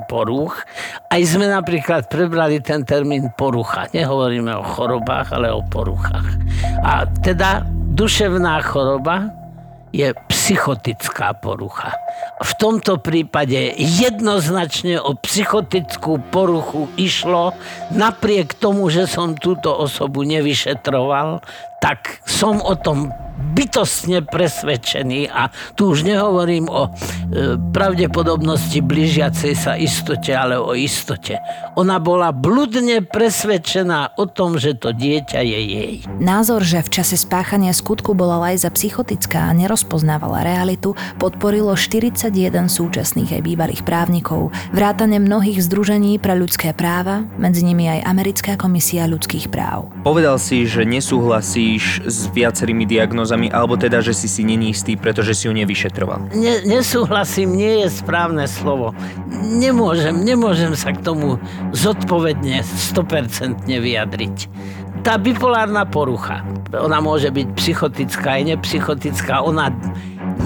porúch. 0.07 0.55
Aj 1.11 1.21
sme 1.27 1.51
napríklad 1.51 2.07
prebrali 2.07 2.63
ten 2.63 2.87
termín 2.87 3.27
porucha. 3.35 3.91
Nehovoríme 3.91 4.55
o 4.55 4.63
chorobách, 4.63 5.35
ale 5.35 5.51
o 5.51 5.59
poruchách. 5.67 6.27
A 6.79 7.03
teda 7.19 7.67
duševná 7.91 8.63
choroba 8.63 9.46
je 9.95 10.11
psychotická 10.27 11.33
porucha. 11.37 11.95
V 12.43 12.51
tomto 12.59 12.99
prípade 12.99 13.73
jednoznačne 13.77 14.99
o 14.99 15.15
psychotickú 15.15 16.19
poruchu 16.29 16.91
išlo, 16.99 17.55
napriek 17.91 18.53
tomu, 18.55 18.91
že 18.91 19.07
som 19.07 19.33
túto 19.35 19.71
osobu 19.73 20.27
nevyšetroval, 20.27 21.41
tak 21.81 22.25
som 22.25 22.57
o 22.61 22.73
tom 22.73 23.13
bytostne 23.37 24.25
presvedčený 24.25 25.29
a 25.29 25.49
tu 25.77 25.93
už 25.93 26.05
nehovorím 26.05 26.69
o 26.69 26.89
e, 26.89 26.91
pravdepodobnosti 27.57 28.81
blížiacej 28.81 29.53
sa 29.53 29.73
istote, 29.77 30.33
ale 30.33 30.57
o 30.57 30.73
istote. 30.73 31.37
Ona 31.77 32.01
bola 32.01 32.33
bludne 32.33 33.05
presvedčená 33.05 34.17
o 34.17 34.25
tom, 34.25 34.57
že 34.57 34.73
to 34.77 34.93
dieťa 34.93 35.41
je 35.41 35.61
jej. 35.61 35.93
Názor, 36.17 36.65
že 36.65 36.81
v 36.81 37.01
čase 37.01 37.17
spáchania 37.17 37.73
skutku 37.73 38.17
bola 38.17 38.41
Lajza 38.41 38.73
psychotická 38.73 39.49
a 39.49 39.55
nerozpoznávala 39.57 40.41
realitu, 40.41 40.97
podporilo 41.21 41.77
41 41.77 42.33
súčasných 42.69 43.37
aj 43.37 43.41
bývalých 43.41 43.81
právnikov, 43.85 44.49
vrátane 44.73 45.21
mnohých 45.21 45.61
združení 45.61 46.17
pre 46.17 46.33
ľudské 46.33 46.73
práva, 46.73 47.25
medzi 47.37 47.61
nimi 47.61 47.85
aj 47.89 48.05
Americká 48.05 48.53
komisia 48.57 49.05
ľudských 49.05 49.49
práv. 49.53 49.89
Povedal 50.01 50.41
si, 50.41 50.65
že 50.65 50.85
nesúhlasíš 51.67 52.07
s 52.07 52.31
viacerými 52.31 52.87
diagnózami, 52.87 53.51
alebo 53.51 53.75
teda, 53.75 53.99
že 53.99 54.15
si 54.15 54.31
si 54.31 54.47
není 54.47 54.71
istý, 54.71 54.95
pretože 54.95 55.35
si 55.35 55.51
ju 55.51 55.53
nevyšetroval? 55.53 56.31
Ne, 56.31 56.63
nesúhlasím, 56.63 57.59
nie 57.59 57.83
je 57.83 57.87
správne 57.91 58.47
slovo. 58.47 58.95
Nemôžem, 59.43 60.15
nemôžem 60.23 60.71
sa 60.79 60.95
k 60.95 61.03
tomu 61.03 61.35
zodpovedne, 61.75 62.63
100% 62.63 63.67
vyjadriť. 63.67 64.37
Tá 65.03 65.19
bipolárna 65.19 65.87
porucha, 65.87 66.43
ona 66.73 66.99
môže 66.99 67.31
byť 67.31 67.47
psychotická 67.55 68.39
aj 68.39 68.43
nepsychotická, 68.55 69.39
ona 69.43 69.71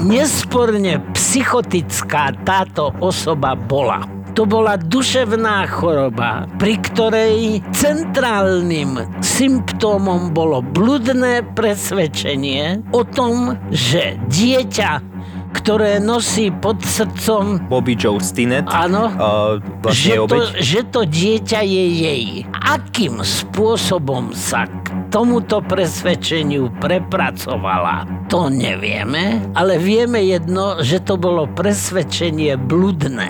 nesporne 0.06 1.02
psychotická 1.18 2.34
táto 2.46 2.94
osoba 3.02 3.58
bola 3.58 4.21
to 4.32 4.48
bola 4.48 4.80
duševná 4.80 5.68
choroba, 5.68 6.48
pri 6.56 6.80
ktorej 6.80 7.60
centrálnym 7.76 9.04
symptómom 9.20 10.32
bolo 10.32 10.64
bludné 10.64 11.44
presvedčenie 11.52 12.80
o 12.96 13.04
tom, 13.04 13.60
že 13.72 14.16
dieťa 14.32 15.12
ktoré 15.52 16.00
nosí 16.00 16.48
pod 16.48 16.80
srdcom 16.80 17.68
Bobby 17.68 18.00
Joe 18.00 18.24
Stinnett. 18.24 18.72
Áno. 18.72 19.12
Uh, 19.12 19.60
vlastne 19.84 20.00
že, 20.00 20.16
to, 20.24 20.38
že 20.64 20.80
to 20.88 21.02
dieťa 21.04 21.62
je 21.68 21.86
jej. 22.08 22.26
Akým 22.56 23.20
spôsobom 23.20 24.32
sa 24.32 24.64
k 24.66 25.12
tomuto 25.12 25.60
presvedčeniu 25.60 26.72
prepracovala, 26.80 28.08
to 28.32 28.48
nevieme, 28.48 29.44
ale 29.52 29.76
vieme 29.76 30.24
jedno, 30.24 30.80
že 30.80 31.04
to 31.04 31.20
bolo 31.20 31.52
presvedčenie 31.52 32.56
bludné 32.56 33.30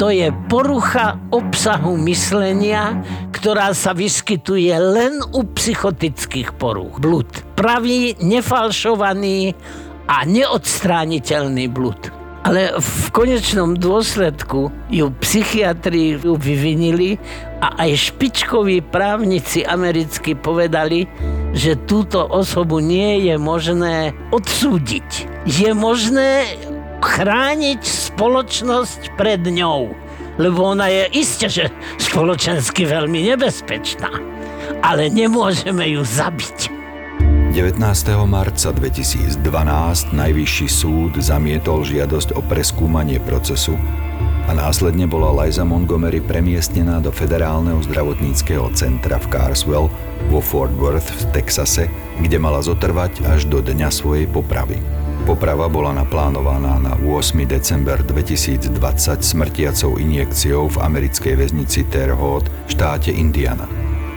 to 0.00 0.08
je 0.08 0.32
porucha 0.48 1.20
obsahu 1.28 2.00
myslenia, 2.08 3.04
ktorá 3.36 3.76
sa 3.76 3.92
vyskytuje 3.92 4.72
len 4.72 5.20
u 5.36 5.44
psychotických 5.44 6.56
poruch. 6.56 6.96
Blud. 7.04 7.28
Pravý, 7.52 8.16
nefalšovaný 8.16 9.52
a 10.08 10.24
neodstrániteľný 10.24 11.68
blud. 11.68 12.00
Ale 12.48 12.80
v 12.80 13.04
konečnom 13.12 13.76
dôsledku 13.76 14.72
ju 14.88 15.12
psychiatri 15.20 16.16
vyvinili 16.16 17.20
a 17.60 17.84
aj 17.84 18.08
špičkoví 18.08 18.80
právnici 18.88 19.60
americky 19.68 20.32
povedali, 20.32 21.04
že 21.52 21.76
túto 21.84 22.24
osobu 22.24 22.80
nie 22.80 23.28
je 23.28 23.36
možné 23.36 24.16
odsúdiť. 24.32 25.28
Je 25.44 25.76
možné 25.76 26.56
chrániť 27.00 27.80
spoločnosť 27.82 29.16
pred 29.16 29.40
ňou. 29.40 29.92
Lebo 30.40 30.72
ona 30.72 30.88
je 30.88 31.04
iste, 31.20 31.48
že 31.48 31.68
spoločensky 32.00 32.88
veľmi 32.88 33.28
nebezpečná. 33.34 34.08
Ale 34.80 35.12
nemôžeme 35.12 35.84
ju 35.92 36.00
zabiť. 36.04 36.80
19. 37.50 37.82
marca 38.30 38.70
2012 38.70 39.42
Najvyšší 40.14 40.68
súd 40.70 41.18
zamietol 41.18 41.82
žiadosť 41.82 42.38
o 42.38 42.40
preskúmanie 42.46 43.18
procesu 43.18 43.74
a 44.46 44.54
následne 44.54 45.06
bola 45.06 45.30
Liza 45.44 45.62
Montgomery 45.62 46.18
premiestnená 46.18 46.98
do 46.98 47.14
Federálneho 47.14 47.78
zdravotníckého 47.86 48.66
centra 48.74 49.18
v 49.22 49.30
Carswell 49.30 49.86
vo 50.26 50.40
Fort 50.42 50.74
Worth 50.74 51.06
v 51.06 51.22
Texase, 51.30 51.86
kde 52.18 52.38
mala 52.42 52.58
zotrvať 52.58 53.30
až 53.30 53.46
do 53.46 53.62
dňa 53.62 53.88
svojej 53.94 54.26
popravy. 54.26 54.99
Poprava 55.30 55.70
bola 55.70 55.94
naplánovaná 55.94 56.82
na 56.82 56.98
8. 56.98 57.46
december 57.46 58.02
2020 58.02 58.74
smrtiacou 59.22 59.94
injekciou 59.94 60.66
v 60.66 60.82
americkej 60.82 61.38
väznici 61.38 61.86
Terre 61.86 62.18
Haute 62.18 62.50
v 62.66 62.74
štáte 62.74 63.14
Indiana. 63.14 63.70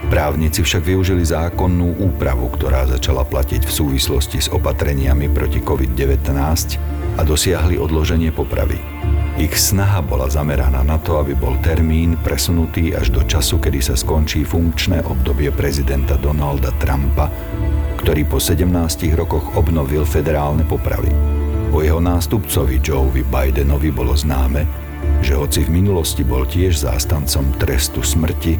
Právnici 0.09 0.65
však 0.65 0.81
využili 0.81 1.21
zákonnú 1.21 2.01
úpravu, 2.01 2.49
ktorá 2.57 2.89
začala 2.89 3.21
platiť 3.29 3.61
v 3.61 3.75
súvislosti 3.77 4.41
s 4.41 4.49
opatreniami 4.49 5.29
proti 5.29 5.61
COVID-19 5.61 6.33
a 7.13 7.21
dosiahli 7.21 7.77
odloženie 7.77 8.33
popravy. 8.33 8.81
Ich 9.37 9.53
snaha 9.53 10.01
bola 10.01 10.25
zameraná 10.33 10.81
na 10.81 10.97
to, 10.97 11.21
aby 11.21 11.37
bol 11.37 11.53
termín 11.61 12.17
presunutý 12.25 12.97
až 12.97 13.13
do 13.13 13.21
času, 13.21 13.61
kedy 13.61 13.85
sa 13.85 13.93
skončí 13.93 14.41
funkčné 14.41 15.05
obdobie 15.05 15.53
prezidenta 15.53 16.17
Donalda 16.17 16.73
Trumpa 16.81 17.29
ktorý 18.03 18.27
po 18.27 18.35
17 18.35 18.67
rokoch 19.15 19.55
obnovil 19.55 20.03
federálne 20.03 20.67
popravy. 20.67 21.07
O 21.71 21.79
jeho 21.79 22.03
nástupcovi 22.03 22.83
Joevi 22.83 23.23
Bidenovi 23.23 23.95
bolo 23.95 24.11
známe, 24.11 24.67
že 25.23 25.39
hoci 25.39 25.63
v 25.63 25.79
minulosti 25.79 26.27
bol 26.27 26.43
tiež 26.43 26.83
zástancom 26.83 27.55
trestu 27.55 28.03
smrti, 28.03 28.59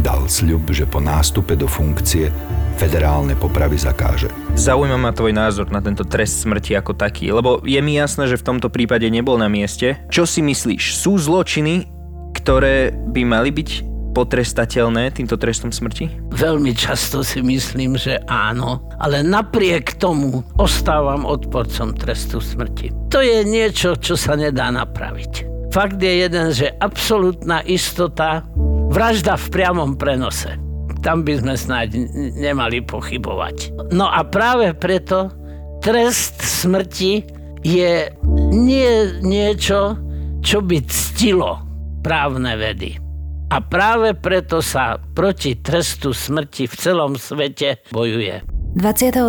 dal 0.00 0.24
sľub, 0.24 0.72
že 0.72 0.88
po 0.88 1.04
nástupe 1.04 1.52
do 1.52 1.68
funkcie 1.68 2.32
federálne 2.80 3.36
popravy 3.36 3.76
zakáže. 3.76 4.32
Zaujíma 4.56 4.96
ma 4.96 5.12
tvoj 5.12 5.36
názor 5.36 5.68
na 5.68 5.84
tento 5.84 6.08
trest 6.08 6.48
smrti 6.48 6.72
ako 6.72 6.96
taký, 6.96 7.28
lebo 7.28 7.60
je 7.68 7.78
mi 7.84 7.92
jasné, 8.00 8.24
že 8.24 8.40
v 8.40 8.56
tomto 8.56 8.72
prípade 8.72 9.04
nebol 9.12 9.36
na 9.36 9.52
mieste. 9.52 10.00
Čo 10.08 10.24
si 10.24 10.40
myslíš? 10.40 10.96
Sú 10.96 11.20
zločiny, 11.20 11.92
ktoré 12.32 12.96
by 12.96 13.22
mali 13.28 13.52
byť 13.52 13.97
potrestateľné 14.18 15.14
týmto 15.14 15.38
trestom 15.38 15.70
smrti? 15.70 16.34
Veľmi 16.34 16.74
často 16.74 17.22
si 17.22 17.38
myslím, 17.38 17.94
že 17.94 18.18
áno, 18.26 18.82
ale 18.98 19.22
napriek 19.22 19.94
tomu 20.02 20.42
ostávam 20.58 21.22
odporcom 21.22 21.94
trestu 21.94 22.42
smrti. 22.42 22.90
To 23.14 23.22
je 23.22 23.46
niečo, 23.46 23.94
čo 23.94 24.18
sa 24.18 24.34
nedá 24.34 24.74
napraviť. 24.74 25.46
Fakt 25.70 26.02
je 26.02 26.26
jeden, 26.26 26.50
že 26.50 26.74
absolútna 26.82 27.62
istota, 27.62 28.42
vražda 28.90 29.38
v 29.38 29.46
priamom 29.54 29.94
prenose. 29.94 30.58
Tam 30.98 31.22
by 31.22 31.38
sme 31.38 31.54
snáď 31.54 32.10
nemali 32.34 32.82
pochybovať. 32.82 33.86
No 33.94 34.10
a 34.10 34.26
práve 34.26 34.74
preto 34.74 35.30
trest 35.78 36.42
smrti 36.42 37.22
je 37.62 38.10
nie 38.50 38.90
niečo, 39.22 39.94
čo 40.42 40.58
by 40.58 40.82
ctilo 40.90 41.62
právne 42.02 42.58
vedy. 42.58 42.98
A 43.48 43.64
práve 43.64 44.12
preto 44.12 44.60
sa 44.60 45.00
proti 45.00 45.56
trestu 45.56 46.12
smrti 46.12 46.68
v 46.68 46.74
celom 46.76 47.16
svete 47.16 47.80
bojuje. 47.88 48.44
23. 48.76 49.24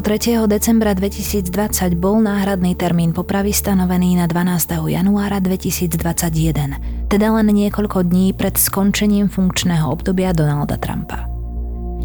decembra 0.51 0.91
2020 0.91 1.95
bol 1.95 2.19
náhradný 2.19 2.75
termín 2.75 3.15
popravy 3.15 3.55
stanovený 3.55 4.19
na 4.19 4.27
12. 4.27 4.91
januára 4.91 5.39
2021, 5.39 7.08
teda 7.08 7.27
len 7.32 7.47
niekoľko 7.47 8.03
dní 8.12 8.36
pred 8.36 8.60
skončením 8.60 9.32
funkčného 9.32 9.88
obdobia 9.88 10.36
Donalda 10.36 10.75
Trumpa. 10.75 11.29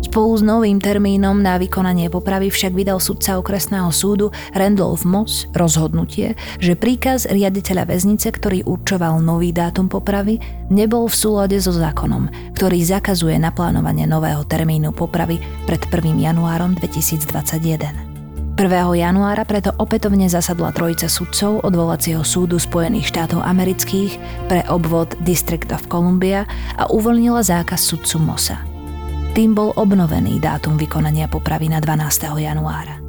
Spolu 0.05 0.37
s 0.37 0.45
novým 0.45 0.77
termínom 0.85 1.41
na 1.41 1.57
vykonanie 1.57 2.13
popravy 2.13 2.53
však 2.53 2.77
vydal 2.77 3.01
sudca 3.01 3.41
okresného 3.41 3.89
súdu 3.89 4.29
Randolph 4.53 5.09
Moss 5.09 5.49
rozhodnutie, 5.57 6.37
že 6.61 6.77
príkaz 6.77 7.25
riaditeľa 7.25 7.89
väznice, 7.89 8.29
ktorý 8.37 8.69
určoval 8.69 9.25
nový 9.25 9.57
dátum 9.57 9.89
popravy, 9.89 10.45
nebol 10.69 11.09
v 11.09 11.17
súlade 11.17 11.57
so 11.57 11.73
zákonom, 11.73 12.29
ktorý 12.53 12.85
zakazuje 12.85 13.41
naplánovanie 13.41 14.05
nového 14.05 14.45
termínu 14.45 14.93
popravy 14.93 15.41
pred 15.65 15.81
1. 15.89 16.21
januárom 16.21 16.77
2021. 16.77 18.15
1. 18.55 18.71
januára 19.01 19.43
preto 19.49 19.73
opätovne 19.81 20.29
zasadla 20.29 20.71
trojica 20.71 21.09
sudcov 21.09 21.65
odvolacieho 21.65 22.23
súdu 22.23 22.61
Spojených 22.61 23.09
štátov 23.09 23.41
amerických 23.41 24.21
pre 24.53 24.63
obvod 24.69 25.17
District 25.25 25.67
of 25.73 25.89
Columbia 25.89 26.45
a 26.77 26.87
uvoľnila 26.93 27.41
zákaz 27.43 27.81
sudcu 27.83 28.21
Mosa. 28.21 28.74
Tým 29.35 29.51
bol 29.51 29.75
obnovený 29.75 30.39
dátum 30.39 30.79
vykonania 30.79 31.27
popravy 31.27 31.67
na 31.67 31.83
12. 31.83 32.39
januára. 32.39 33.03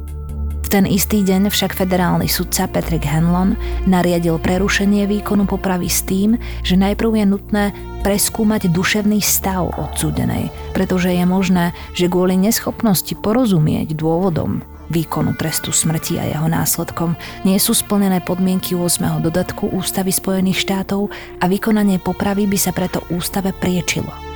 V 0.58 0.66
ten 0.66 0.82
istý 0.82 1.22
deň 1.22 1.54
však 1.54 1.78
federálny 1.78 2.26
sudca 2.26 2.66
Patrick 2.66 3.06
Hanlon 3.06 3.54
nariadil 3.86 4.42
prerušenie 4.42 5.06
výkonu 5.06 5.46
popravy 5.46 5.86
s 5.86 6.02
tým, 6.02 6.34
že 6.66 6.74
najprv 6.74 7.22
je 7.22 7.26
nutné 7.30 7.64
preskúmať 8.02 8.74
duševný 8.74 9.22
stav 9.22 9.70
odsúdenej, 9.78 10.50
pretože 10.74 11.14
je 11.14 11.22
možné, 11.22 11.70
že 11.94 12.10
kvôli 12.10 12.34
neschopnosti 12.34 13.14
porozumieť 13.22 13.94
dôvodom 13.94 14.66
výkonu 14.90 15.38
trestu 15.38 15.70
smrti 15.70 16.18
a 16.18 16.26
jeho 16.26 16.50
následkom 16.50 17.14
nie 17.46 17.62
sú 17.62 17.70
splnené 17.70 18.18
podmienky 18.18 18.74
8. 18.74 19.22
dodatku 19.22 19.70
Ústavy 19.70 20.10
Spojených 20.10 20.58
štátov 20.58 21.06
a 21.38 21.46
vykonanie 21.46 22.02
popravy 22.02 22.50
by 22.50 22.58
sa 22.58 22.74
preto 22.74 23.06
ústave 23.14 23.54
priečilo. 23.54 24.35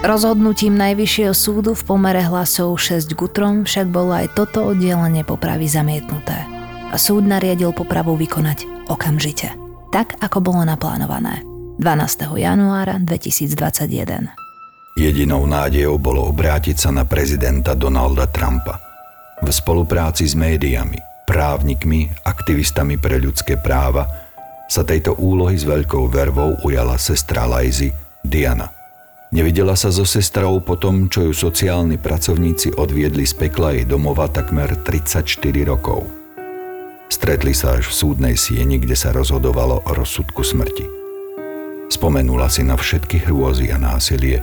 Rozhodnutím 0.00 0.80
Najvyššieho 0.80 1.36
súdu 1.36 1.76
v 1.76 1.84
pomere 1.84 2.24
hlasov 2.24 2.72
6 2.80 3.12
k 3.12 3.20
3 3.20 3.68
však 3.68 3.92
bolo 3.92 4.16
aj 4.16 4.32
toto 4.32 4.72
oddelenie 4.72 5.28
popravy 5.28 5.68
zamietnuté 5.68 6.40
a 6.88 6.96
súd 6.96 7.28
nariadil 7.28 7.76
popravu 7.76 8.16
vykonať 8.16 8.88
okamžite, 8.88 9.52
tak 9.92 10.16
ako 10.24 10.40
bolo 10.40 10.64
naplánované 10.64 11.44
12. 11.76 12.32
januára 12.32 12.96
2021. 12.96 14.32
Jedinou 14.96 15.44
nádejou 15.44 16.00
bolo 16.00 16.32
obrátiť 16.32 16.80
sa 16.80 16.88
na 16.88 17.04
prezidenta 17.04 17.76
Donalda 17.76 18.24
Trumpa. 18.24 18.80
V 19.44 19.52
spolupráci 19.52 20.24
s 20.24 20.32
médiami, 20.32 20.96
právnikmi, 21.28 22.08
aktivistami 22.24 22.96
pre 22.96 23.20
ľudské 23.20 23.60
práva 23.60 24.08
sa 24.64 24.80
tejto 24.80 25.12
úlohy 25.20 25.60
s 25.60 25.68
veľkou 25.68 26.08
vervou 26.08 26.56
ujala 26.64 26.96
sestra 26.96 27.44
Lajzy 27.44 27.92
Diana– 28.24 28.72
Nevidela 29.30 29.78
sa 29.78 29.94
so 29.94 30.02
sestrou 30.02 30.58
po 30.58 30.74
tom, 30.74 31.06
čo 31.06 31.30
ju 31.30 31.30
sociálni 31.30 32.02
pracovníci 32.02 32.74
odviedli 32.74 33.22
z 33.22 33.38
pekla 33.38 33.78
jej 33.78 33.86
domova 33.86 34.26
takmer 34.26 34.74
34 34.82 35.22
rokov. 35.70 36.02
Stretli 37.06 37.54
sa 37.54 37.78
až 37.78 37.90
v 37.90 37.94
súdnej 37.94 38.34
sieni, 38.34 38.82
kde 38.82 38.98
sa 38.98 39.14
rozhodovalo 39.14 39.86
o 39.86 39.90
rozsudku 39.94 40.42
smrti. 40.42 40.82
Spomenula 41.94 42.50
si 42.50 42.66
na 42.66 42.74
všetky 42.74 43.22
hrôzy 43.30 43.70
a 43.70 43.78
násilie, 43.78 44.42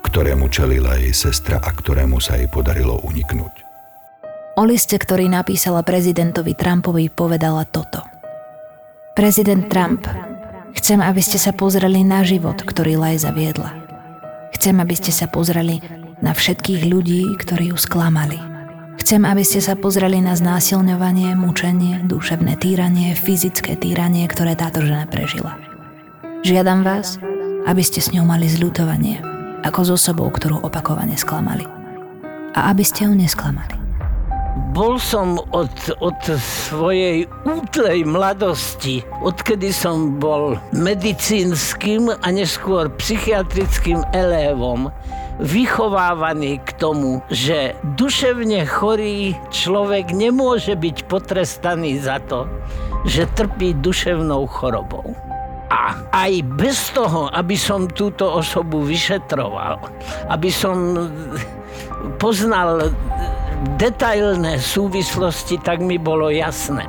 ktorému 0.00 0.48
čelila 0.48 0.96
jej 0.96 1.12
sestra 1.12 1.60
a 1.60 1.68
ktorému 1.68 2.16
sa 2.16 2.40
jej 2.40 2.48
podarilo 2.48 2.96
uniknúť. 3.04 3.68
O 4.56 4.64
liste, 4.64 4.96
ktorý 4.96 5.28
napísala 5.28 5.84
prezidentovi 5.84 6.56
Trumpovi, 6.56 7.12
povedala 7.12 7.68
toto. 7.68 8.00
Prezident 9.12 9.68
Trump, 9.68 10.08
chcem, 10.72 11.04
aby 11.04 11.20
ste 11.20 11.36
sa 11.36 11.52
pozreli 11.52 12.00
na 12.00 12.24
život, 12.24 12.64
ktorý 12.64 12.96
Lajza 12.96 13.36
viedla. 13.36 13.85
Chcem, 14.56 14.80
aby 14.80 14.96
ste 14.96 15.12
sa 15.12 15.28
pozreli 15.28 15.84
na 16.24 16.32
všetkých 16.32 16.88
ľudí, 16.88 17.36
ktorí 17.36 17.70
ju 17.70 17.78
sklamali. 17.78 18.40
Chcem, 18.96 19.28
aby 19.28 19.44
ste 19.44 19.60
sa 19.60 19.76
pozreli 19.76 20.18
na 20.24 20.32
znásilňovanie, 20.32 21.36
mučenie, 21.36 22.00
duševné 22.08 22.56
týranie, 22.56 23.12
fyzické 23.12 23.76
týranie, 23.76 24.24
ktoré 24.24 24.56
táto 24.56 24.80
žena 24.80 25.04
prežila. 25.04 25.60
Žiadam 26.40 26.82
vás, 26.88 27.20
aby 27.68 27.84
ste 27.84 28.00
s 28.00 28.16
ňou 28.16 28.24
mali 28.24 28.48
zľutovanie, 28.48 29.20
ako 29.60 29.80
s 29.84 29.90
osobou, 30.02 30.32
ktorú 30.32 30.64
opakovane 30.64 31.20
sklamali. 31.20 31.68
A 32.56 32.72
aby 32.72 32.80
ste 32.80 33.04
ju 33.06 33.12
nesklamali. 33.12 33.85
Bol 34.56 34.96
som 34.96 35.36
od, 35.52 35.68
od 36.00 36.20
svojej 36.40 37.28
útlej 37.44 38.08
mladosti, 38.08 39.04
odkedy 39.20 39.68
som 39.68 40.16
bol 40.16 40.56
medicínskym 40.72 42.08
a 42.08 42.28
neskôr 42.32 42.88
psychiatrickým 42.96 44.00
elévom, 44.16 44.88
vychovávaný 45.44 46.64
k 46.64 46.72
tomu, 46.80 47.20
že 47.28 47.76
duševne 48.00 48.64
chorý 48.64 49.36
človek 49.52 50.16
nemôže 50.16 50.72
byť 50.72 51.04
potrestaný 51.04 52.00
za 52.00 52.16
to, 52.24 52.48
že 53.04 53.28
trpí 53.36 53.76
duševnou 53.84 54.48
chorobou. 54.48 55.12
A 55.68 56.00
aj 56.16 56.32
bez 56.56 56.96
toho, 56.96 57.28
aby 57.28 57.60
som 57.60 57.92
túto 57.92 58.24
osobu 58.24 58.80
vyšetroval, 58.80 59.84
aby 60.32 60.48
som 60.48 60.96
poznal 62.16 62.88
detailné 63.80 64.60
súvislosti, 64.60 65.60
tak 65.60 65.80
mi 65.80 65.96
bolo 65.96 66.28
jasné, 66.32 66.86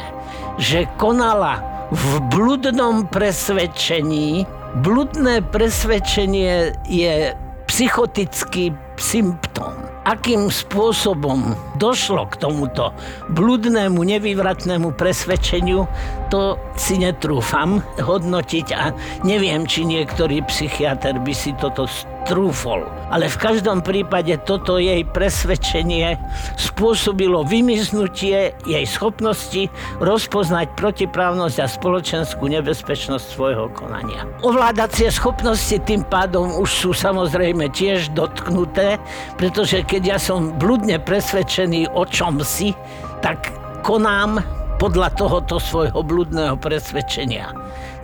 že 0.60 0.88
konala 1.00 1.60
v 1.92 2.20
bludnom 2.32 3.08
presvedčení. 3.08 4.44
Bludné 4.84 5.42
presvedčenie 5.42 6.76
je 6.86 7.32
psychotický 7.66 8.76
symptóm 9.00 9.88
akým 10.08 10.48
spôsobom 10.48 11.52
došlo 11.78 12.26
k 12.28 12.42
tomuto 12.42 12.92
bludnému, 13.32 14.02
nevyvratnému 14.02 14.98
presvedčeniu, 14.98 15.86
to 16.28 16.60
si 16.76 17.00
netrúfam 17.00 17.80
hodnotiť 18.02 18.68
a 18.76 18.92
neviem, 19.24 19.64
či 19.64 19.88
niektorý 19.88 20.44
psychiatr 20.50 21.16
by 21.22 21.34
si 21.34 21.56
toto 21.56 21.88
trúfol. 22.28 22.84
Ale 23.08 23.32
v 23.32 23.40
každom 23.40 23.80
prípade 23.80 24.36
toto 24.44 24.76
jej 24.76 25.08
presvedčenie 25.08 26.20
spôsobilo 26.60 27.48
vymiznutie 27.48 28.52
jej 28.68 28.86
schopnosti 28.86 29.72
rozpoznať 30.04 30.76
protiprávnosť 30.76 31.58
a 31.64 31.68
spoločenskú 31.72 32.52
nebezpečnosť 32.52 33.26
svojho 33.32 33.72
konania. 33.72 34.28
Ovládacie 34.44 35.08
schopnosti 35.08 35.80
tým 35.88 36.04
pádom 36.04 36.60
už 36.60 36.68
sú 36.68 36.90
samozrejme 36.92 37.72
tiež 37.72 38.12
dotknuté, 38.12 39.00
pretože 39.40 39.88
keď 39.88 40.02
ja 40.04 40.18
som 40.20 40.52
bludne 40.60 41.00
presvedčený 41.00 41.67
o 41.92 42.08
čom 42.08 42.40
si, 42.40 42.72
tak 43.20 43.52
konám 43.84 44.40
podľa 44.80 45.12
tohoto 45.18 45.60
svojho 45.60 46.00
bludného 46.06 46.56
presvedčenia. 46.56 47.52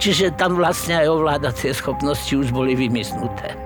Čiže 0.01 0.35
tam 0.35 0.57
vlastne 0.57 1.05
aj 1.05 1.07
ovládacie 1.07 1.71
schopnosti 1.71 2.33
už 2.33 2.51
boli 2.51 2.75
vymiznuté 2.75 3.63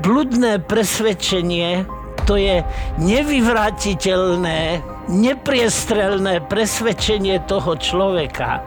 bludné 0.00 0.58
presvedčenie 0.64 1.84
to 2.28 2.36
je 2.36 2.60
nevyvratiteľné, 3.00 4.84
nepriestrelné 5.08 6.44
presvedčenie 6.46 7.40
toho 7.48 7.74
človeka, 7.80 8.60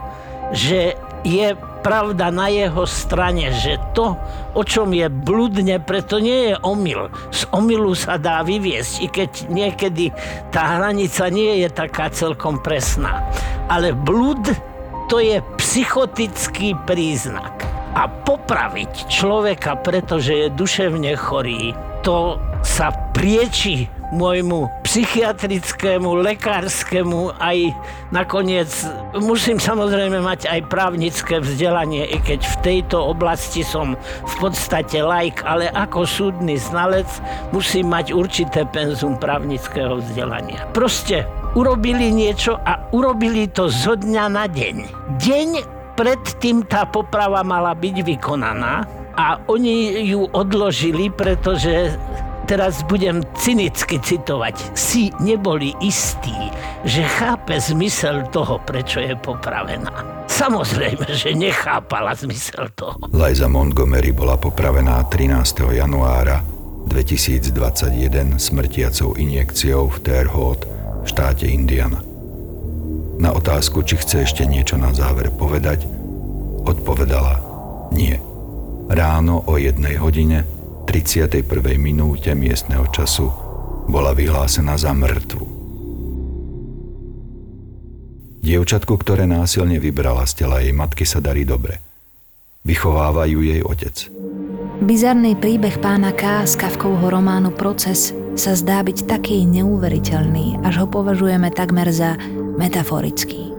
že 0.50 0.98
je 1.22 1.54
pravda 1.84 2.32
na 2.32 2.48
jeho 2.48 2.88
strane, 2.88 3.52
že 3.52 3.76
to, 3.92 4.16
o 4.56 4.62
čom 4.64 4.96
je 4.96 5.12
bludne, 5.12 5.76
preto 5.84 6.16
nie 6.16 6.50
je 6.50 6.54
omyl. 6.64 7.12
Z 7.28 7.44
omylu 7.52 7.92
sa 7.92 8.16
dá 8.16 8.40
vyviesť, 8.40 8.92
i 9.04 9.06
keď 9.12 9.30
niekedy 9.52 10.08
tá 10.48 10.80
hranica 10.80 11.28
nie 11.28 11.60
je 11.60 11.68
taká 11.68 12.08
celkom 12.08 12.64
presná. 12.64 13.20
Ale 13.68 13.92
blud 13.92 14.40
to 15.12 15.20
je 15.20 15.44
psychotický 15.60 16.72
príznak 16.88 17.52
a 17.92 18.08
popraviť 18.08 19.12
človeka, 19.12 19.76
pretože 19.84 20.32
je 20.32 20.48
duševne 20.48 21.12
chorý, 21.20 21.76
to 22.00 22.40
sa 22.64 22.90
prieči 23.12 23.92
môjmu 24.14 24.70
psychiatrickému, 24.86 26.22
lekárskému, 26.22 27.34
aj 27.42 27.74
nakoniec 28.14 28.70
musím 29.18 29.58
samozrejme 29.58 30.22
mať 30.22 30.46
aj 30.46 30.60
právnické 30.70 31.42
vzdelanie, 31.42 32.06
i 32.06 32.18
keď 32.22 32.40
v 32.46 32.56
tejto 32.62 33.02
oblasti 33.02 33.66
som 33.66 33.98
v 33.98 34.34
podstate 34.38 35.02
laik, 35.02 35.42
ale 35.42 35.66
ako 35.74 36.06
súdny 36.06 36.54
znalec 36.54 37.10
musím 37.50 37.90
mať 37.90 38.14
určité 38.14 38.62
penzum 38.70 39.18
právnického 39.18 39.98
vzdelania. 39.98 40.70
Proste 40.70 41.26
urobili 41.58 42.14
niečo 42.14 42.54
a 42.62 42.86
urobili 42.94 43.50
to 43.50 43.66
zo 43.66 43.98
dňa 43.98 44.24
na 44.30 44.46
deň. 44.46 44.76
Deň 45.18 45.48
predtým 45.98 46.66
tá 46.66 46.86
poprava 46.86 47.42
mala 47.46 47.74
byť 47.74 47.96
vykonaná 48.02 48.86
a 49.14 49.38
oni 49.46 50.02
ju 50.10 50.26
odložili, 50.34 51.06
pretože 51.10 51.94
teraz 52.44 52.84
budem 52.84 53.24
cynicky 53.34 53.96
citovať, 53.98 54.76
si 54.76 55.10
neboli 55.18 55.72
istí, 55.80 56.52
že 56.84 57.02
chápe 57.02 57.56
zmysel 57.56 58.28
toho, 58.28 58.60
prečo 58.62 59.00
je 59.00 59.16
popravená. 59.16 60.24
Samozrejme, 60.28 61.08
že 61.10 61.32
nechápala 61.32 62.12
zmysel 62.14 62.68
toho. 62.76 63.00
Liza 63.12 63.48
Montgomery 63.48 64.12
bola 64.12 64.36
popravená 64.36 65.08
13. 65.08 65.74
januára 65.74 66.44
2021 66.86 68.36
smrtiacou 68.36 69.16
injekciou 69.16 69.88
v 69.88 69.98
Terre 70.04 70.30
Haute 70.30 70.68
v 71.02 71.06
štáte 71.08 71.48
Indiana. 71.48 72.00
Na 73.18 73.30
otázku, 73.32 73.84
či 73.86 73.96
chce 73.96 74.28
ešte 74.28 74.44
niečo 74.44 74.76
na 74.76 74.92
záver 74.92 75.32
povedať, 75.32 75.86
odpovedala 76.64 77.40
nie. 77.94 78.18
Ráno 78.90 79.44
o 79.48 79.56
jednej 79.56 79.96
hodine 79.96 80.53
31. 80.84 81.44
minúte 81.80 82.30
miestneho 82.36 82.84
času 82.92 83.32
bola 83.88 84.12
vyhlásená 84.16 84.76
za 84.76 84.92
mŕtvu. 84.92 85.44
Dievčatku, 88.44 89.00
ktoré 89.00 89.24
násilne 89.24 89.80
vybrala 89.80 90.28
z 90.28 90.44
tela 90.44 90.60
jej 90.60 90.76
matky, 90.76 91.08
sa 91.08 91.24
darí 91.24 91.48
dobre. 91.48 91.80
Vychovávajú 92.68 93.38
jej 93.40 93.60
otec. 93.64 94.12
Bizarný 94.84 95.32
príbeh 95.36 95.80
pána 95.80 96.12
K. 96.12 96.44
z 96.44 96.60
Kavkovho 96.60 97.08
románu 97.08 97.56
Proces 97.56 98.12
sa 98.36 98.52
zdá 98.52 98.84
byť 98.84 99.08
taký 99.08 99.48
neuveriteľný, 99.48 100.60
až 100.60 100.84
ho 100.84 100.86
považujeme 100.90 101.48
takmer 101.54 101.88
za 101.88 102.20
metaforický. 102.60 103.54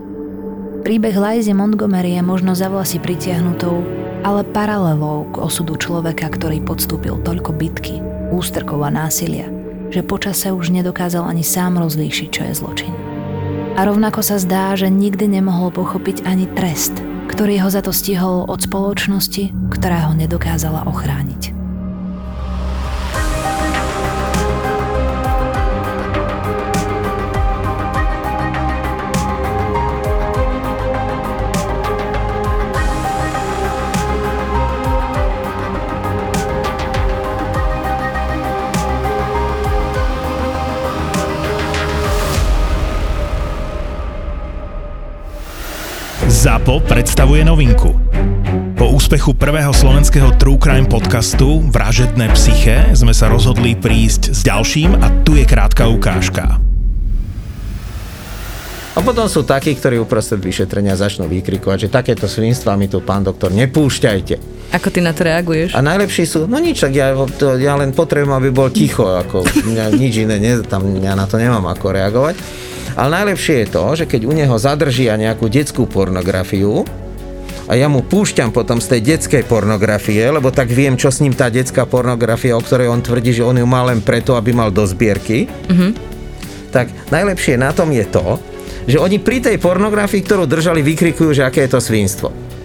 Príbeh 0.85 1.17
Lizy 1.17 1.57
Montgomery 1.57 2.13
je 2.13 2.21
možno 2.21 2.53
za 2.53 2.69
vlasy 2.69 3.01
pritiahnutou, 3.01 4.04
ale 4.25 4.41
paralelou 4.41 5.29
k 5.29 5.37
osudu 5.37 5.77
človeka, 5.77 6.33
ktorý 6.33 6.65
podstúpil 6.65 7.21
toľko 7.21 7.53
bitky, 7.53 8.01
ústrkov 8.33 8.81
a 8.81 8.89
násilia, 8.89 9.45
že 9.93 10.01
počase 10.01 10.49
už 10.49 10.73
nedokázal 10.73 11.29
ani 11.29 11.45
sám 11.45 11.77
rozlíšiť, 11.77 12.29
čo 12.33 12.41
je 12.49 12.53
zločin. 12.57 12.93
A 13.77 13.85
rovnako 13.85 14.25
sa 14.25 14.41
zdá, 14.41 14.73
že 14.73 14.89
nikdy 14.89 15.29
nemohol 15.29 15.69
pochopiť 15.69 16.25
ani 16.25 16.49
trest, 16.57 16.97
ktorý 17.29 17.61
ho 17.61 17.69
za 17.69 17.85
to 17.85 17.93
stihol 17.93 18.49
od 18.49 18.65
spoločnosti, 18.65 19.53
ktorá 19.69 20.09
ho 20.09 20.17
nedokázala 20.17 20.89
ochrániť. 20.89 21.54
ZAPO 46.55 46.87
predstavuje 46.87 47.43
novinku. 47.43 47.91
Po 48.79 48.87
úspechu 48.95 49.35
prvého 49.35 49.75
slovenského 49.75 50.39
True 50.39 50.55
Crime 50.55 50.87
podcastu 50.87 51.59
Vražedné 51.59 52.31
psyché 52.31 52.95
sme 52.95 53.11
sa 53.11 53.27
rozhodli 53.27 53.75
prísť 53.75 54.31
s 54.31 54.39
ďalším 54.47 54.95
a 55.03 55.11
tu 55.27 55.35
je 55.35 55.43
krátka 55.43 55.83
ukážka. 55.91 56.63
A 58.95 58.99
potom 59.03 59.27
sú 59.27 59.43
takí, 59.43 59.75
ktorí 59.75 59.99
uprostred 59.99 60.39
vyšetrenia 60.39 60.95
začnú 60.95 61.27
vykrikovať, 61.27 61.75
že 61.75 61.89
takéto 61.91 62.23
svinstva 62.23 62.79
mi 62.79 62.87
tu, 62.87 63.03
pán 63.03 63.27
doktor, 63.27 63.51
nepúšťajte. 63.51 64.55
Ako 64.79 64.87
ty 64.95 65.03
na 65.03 65.11
to 65.11 65.27
reaguješ? 65.27 65.75
A 65.75 65.83
najlepší 65.83 66.23
sú, 66.23 66.47
no 66.47 66.55
nič, 66.63 66.79
tak 66.79 66.95
ja, 66.95 67.11
to, 67.35 67.59
ja 67.59 67.75
len 67.75 67.91
potrebujem, 67.91 68.31
aby 68.31 68.55
bol 68.55 68.71
ticho, 68.71 69.03
ako 69.03 69.43
mňa, 69.43 69.91
nič 69.91 70.23
iné, 70.23 70.39
ne, 70.39 70.63
tam, 70.63 70.87
ja 71.03 71.19
na 71.19 71.27
to 71.27 71.35
nemám 71.35 71.67
ako 71.67 71.91
reagovať. 71.91 72.39
Ale 72.95 73.11
najlepšie 73.11 73.67
je 73.67 73.71
to, 73.71 73.85
že 73.99 74.05
keď 74.07 74.21
u 74.23 74.31
neho 74.31 74.55
zadržia 74.55 75.19
nejakú 75.19 75.51
detskú 75.51 75.83
pornografiu, 75.83 76.87
a 77.65 77.73
ja 77.73 77.89
mu 77.89 78.05
púšťam 78.05 78.53
potom 78.53 78.77
z 78.77 78.93
tej 78.93 79.01
detskej 79.15 79.43
pornografie, 79.49 80.21
lebo 80.21 80.53
tak 80.53 80.69
viem, 80.69 80.93
čo 80.93 81.09
s 81.09 81.17
ním 81.25 81.33
tá 81.33 81.49
detská 81.49 81.89
pornografia, 81.89 82.53
o 82.53 82.61
ktorej 82.61 82.93
on 82.93 83.01
tvrdí, 83.01 83.33
že 83.33 83.41
on 83.41 83.57
ju 83.57 83.65
má 83.65 83.81
len 83.89 84.05
preto, 84.05 84.37
aby 84.37 84.53
mal 84.53 84.69
do 84.69 84.85
zbierky, 84.85 85.49
mm-hmm. 85.49 85.91
tak 86.69 86.93
najlepšie 87.09 87.57
na 87.57 87.73
tom 87.73 87.89
je 87.89 88.05
to, 88.05 88.37
že 88.85 89.01
oni 89.01 89.17
pri 89.17 89.41
tej 89.41 89.57
pornografii, 89.57 90.21
ktorú 90.21 90.45
držali, 90.45 90.85
vykrikujú, 90.85 91.33
že 91.33 91.41
aké 91.41 91.65
je 91.65 91.73
to 91.73 91.81
svinstvo. 91.81 92.29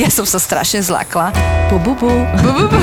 Ja 0.00 0.08
som 0.08 0.24
sa 0.24 0.40
strašne 0.40 0.80
zlakla. 0.80 1.30
Bu, 1.68 1.76
bu, 1.78 1.92
bu. 1.94 2.10
Bu, 2.42 2.50
bu, 2.52 2.64
bu. 2.68 2.80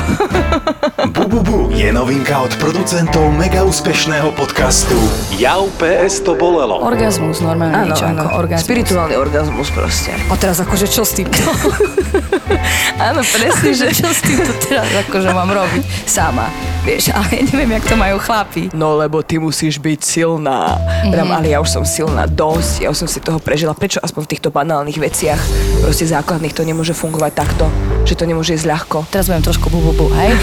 Bu, 1.10 1.24
bu, 1.28 1.40
bu 1.42 1.60
je 1.74 1.90
novinka 1.94 2.44
od 2.44 2.54
producentov 2.60 3.32
mega 3.34 3.64
úspešného 3.64 4.36
podcastu 4.36 4.94
Jau 5.40 5.72
PS 5.80 6.22
to 6.22 6.36
bolelo. 6.36 6.84
Orgazmus, 6.84 7.40
normálne 7.40 7.72
Áno, 7.72 7.86
niečo 7.90 8.06
áno. 8.06 8.28
ako 8.28 8.46
orgazmus. 8.46 8.68
Spirituálny 8.68 9.16
orgazmus 9.16 9.68
proste. 9.72 10.12
A 10.28 10.36
teraz 10.36 10.60
akože 10.60 10.86
čo 10.92 11.08
s 11.08 11.16
týmto? 11.16 11.40
Áno, 13.10 13.24
presne, 13.24 13.72
že 13.72 13.88
čo 13.96 14.10
s 14.12 14.20
týmto 14.22 14.52
teraz 14.68 14.90
akože 15.08 15.30
mám 15.32 15.50
robiť 15.50 15.84
sama. 16.04 16.52
Vieš, 16.84 17.12
ale 17.12 17.28
ja 17.40 17.44
neviem, 17.52 17.76
jak 17.80 17.86
to 17.92 17.96
majú 18.00 18.16
chlapi. 18.24 18.72
No 18.72 18.96
lebo 19.00 19.20
ty 19.24 19.36
musíš 19.40 19.80
byť 19.80 20.00
silná. 20.00 20.80
Mm-hmm. 21.08 21.32
ale 21.32 21.48
ja 21.52 21.60
už 21.64 21.70
som 21.70 21.84
silná 21.88 22.28
dosť, 22.28 22.84
ja 22.84 22.88
už 22.92 23.06
som 23.06 23.10
si 23.10 23.20
toho 23.24 23.40
prežila. 23.40 23.76
Prečo 23.76 24.00
aspoň 24.04 24.22
v 24.26 24.30
týchto 24.36 24.50
banálnych 24.52 25.00
veciach, 25.00 25.40
proste 25.84 26.08
základných, 26.08 26.56
to 26.56 26.64
nemôže 26.70 26.94
fungovať 26.94 27.32
takto? 27.34 27.66
Že 28.06 28.14
to 28.14 28.24
nemôže 28.30 28.54
ísť 28.54 28.70
ľahko? 28.70 29.10
Teraz 29.10 29.26
budem 29.26 29.42
trošku 29.42 29.74
bu, 29.74 29.82
bu, 29.82 29.92
bu, 29.98 30.06
hej? 30.14 30.38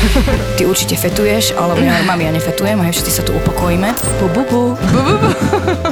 Ty 0.59 0.67
určite 0.67 0.99
fetuješ, 0.99 1.55
ale 1.55 1.79
ja, 1.87 2.03
mami, 2.03 2.27
ja 2.27 2.35
nefetujem, 2.35 2.83
hej, 2.83 2.93
všetci 2.99 3.13
sa 3.15 3.23
tu 3.23 3.31
upokojíme. 3.39 3.95
Bu, 4.19 4.27
bu, 4.35 4.43
bu. 4.51 4.63
bu, 4.75 5.01
bu, 5.07 5.15
bu. 5.23 5.29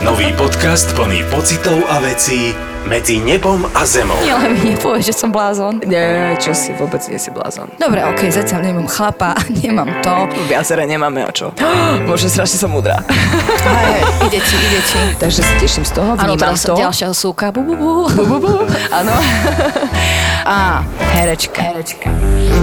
Nový 0.03 0.35
podcast 0.35 0.91
plný 0.99 1.22
pocitov 1.30 1.78
a 1.87 2.03
vecí 2.03 2.74
medzi 2.85 3.20
nebom 3.20 3.64
a 3.72 3.82
zemou. 3.89 4.16
Ja 4.24 4.37
len 4.41 4.57
mi 4.57 4.76
nepovieš, 4.76 5.11
že 5.11 5.14
som 5.16 5.32
blázon. 5.32 5.80
Nie, 5.89 6.37
čo 6.37 6.53
si, 6.53 6.72
vôbec 6.76 7.01
nie 7.09 7.16
si 7.16 7.32
blázon. 7.32 7.72
Dobre, 7.80 8.05
okej, 8.05 8.30
zatiaľ 8.32 8.61
nemám 8.72 8.87
chlapa, 8.89 9.35
nemám 9.64 9.89
to. 10.05 10.28
Viacere 10.49 10.85
nemáme 10.85 11.24
o 11.24 11.32
čo. 11.32 11.51
Bože, 12.09 12.28
strašne 12.28 12.61
som 12.61 12.70
múdra. 12.72 13.01
Hej, 13.89 14.03
ide 14.28 14.41
ti, 14.45 14.57
ide 14.61 14.80
ti. 14.85 15.01
Takže 15.16 15.41
sa 15.41 15.55
teším 15.57 15.85
z 15.89 15.93
toho, 15.97 16.11
vnímam 16.14 16.37
teraz 16.37 16.62
to. 16.62 16.76
ďalšia 16.76 17.09
súka. 17.16 17.49
Bu, 17.51 17.64
bu, 17.64 17.74
bu. 17.76 17.91
Bu, 18.12 18.24
bu, 18.28 18.37
bu. 18.41 18.53
Áno. 18.93 19.14
Á, 20.45 20.85
herečka. 21.16 21.72
Herečka. 21.72 22.12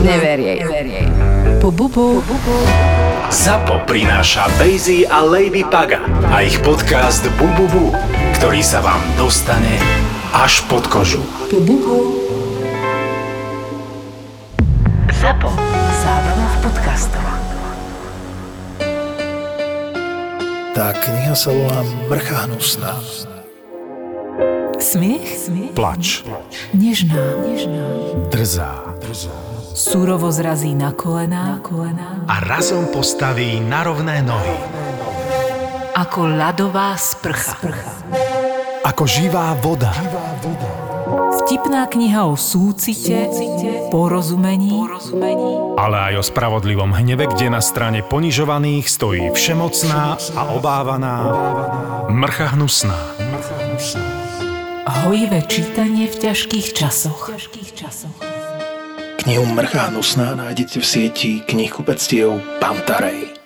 Never 0.05 0.37
jej. 0.37 0.61
Never 0.61 0.85
jej. 0.85 1.05
Bu, 1.61 1.73
bu, 1.73 1.89
bu. 1.89 2.21
ZAPO 3.31 3.87
prináša 3.87 4.51
Bejzy 4.59 5.07
a 5.07 5.23
Lady 5.23 5.63
Paga 5.63 6.03
a 6.35 6.43
ich 6.43 6.59
podcast 6.59 7.23
Bu 7.39 7.47
Bu 7.55 7.63
Bu, 7.71 7.85
ktorý 8.35 8.59
sa 8.59 8.83
vám 8.83 8.99
dostane 9.15 9.79
až 10.33 10.63
pod 10.71 10.87
kožu. 10.87 11.19
Zapo. 15.21 15.51
Zábrná 16.01 16.47
v 16.47 16.57
podcastovách. 16.65 17.45
Tá 20.71 20.87
kniha 20.97 21.35
sa 21.37 21.51
volá 21.51 21.79
Mrcha 22.09 22.47
hnusná. 22.49 22.95
Smiech? 24.81 25.45
Smiech? 25.45 25.77
Plač, 25.77 26.25
Nežná. 26.73 27.21
Nežná. 27.45 27.85
drzá 28.33 28.81
Súrovo 29.77 30.33
zrazí 30.33 30.73
na 30.73 30.89
kolená. 30.91 31.55
Na 31.55 31.59
kolená. 31.61 32.09
a 32.25 32.41
razom 32.41 32.89
postaví 32.89 33.61
na 33.61 33.85
rovné 33.85 34.25
nohy. 34.25 34.57
Ako 35.95 36.27
ľadová 36.33 36.97
sprcha. 36.97 37.55
sprcha. 37.55 37.93
Ako 38.81 39.05
živá 39.05 39.53
voda. 39.61 39.93
Vtipná 41.43 41.85
kniha 41.85 42.25
o 42.25 42.33
súcite, 42.33 43.29
porozumení, 43.93 44.73
porozumení 44.73 45.77
Ale 45.77 45.97
aj 46.11 46.13
o 46.17 46.23
spravodlivom 46.25 46.89
hneve, 46.89 47.29
kde 47.29 47.53
na 47.53 47.61
strane 47.61 48.01
ponižovaných 48.01 48.89
stojí 48.89 49.29
všemocná 49.29 50.17
a 50.33 50.41
obávaná 50.57 51.17
mrcha 52.09 52.57
hnusná. 52.57 52.97
hojivé 55.05 55.45
čítanie 55.45 56.09
v 56.09 56.15
ťažkých 56.29 56.67
časoch. 56.73 57.29
Knihu 59.21 59.45
Mrcha 59.45 59.93
hnusná 59.93 60.33
nájdete 60.33 60.81
v 60.81 60.85
sieti 60.85 61.31
knihkupectiev 61.45 62.41
Pantarej. 62.57 63.40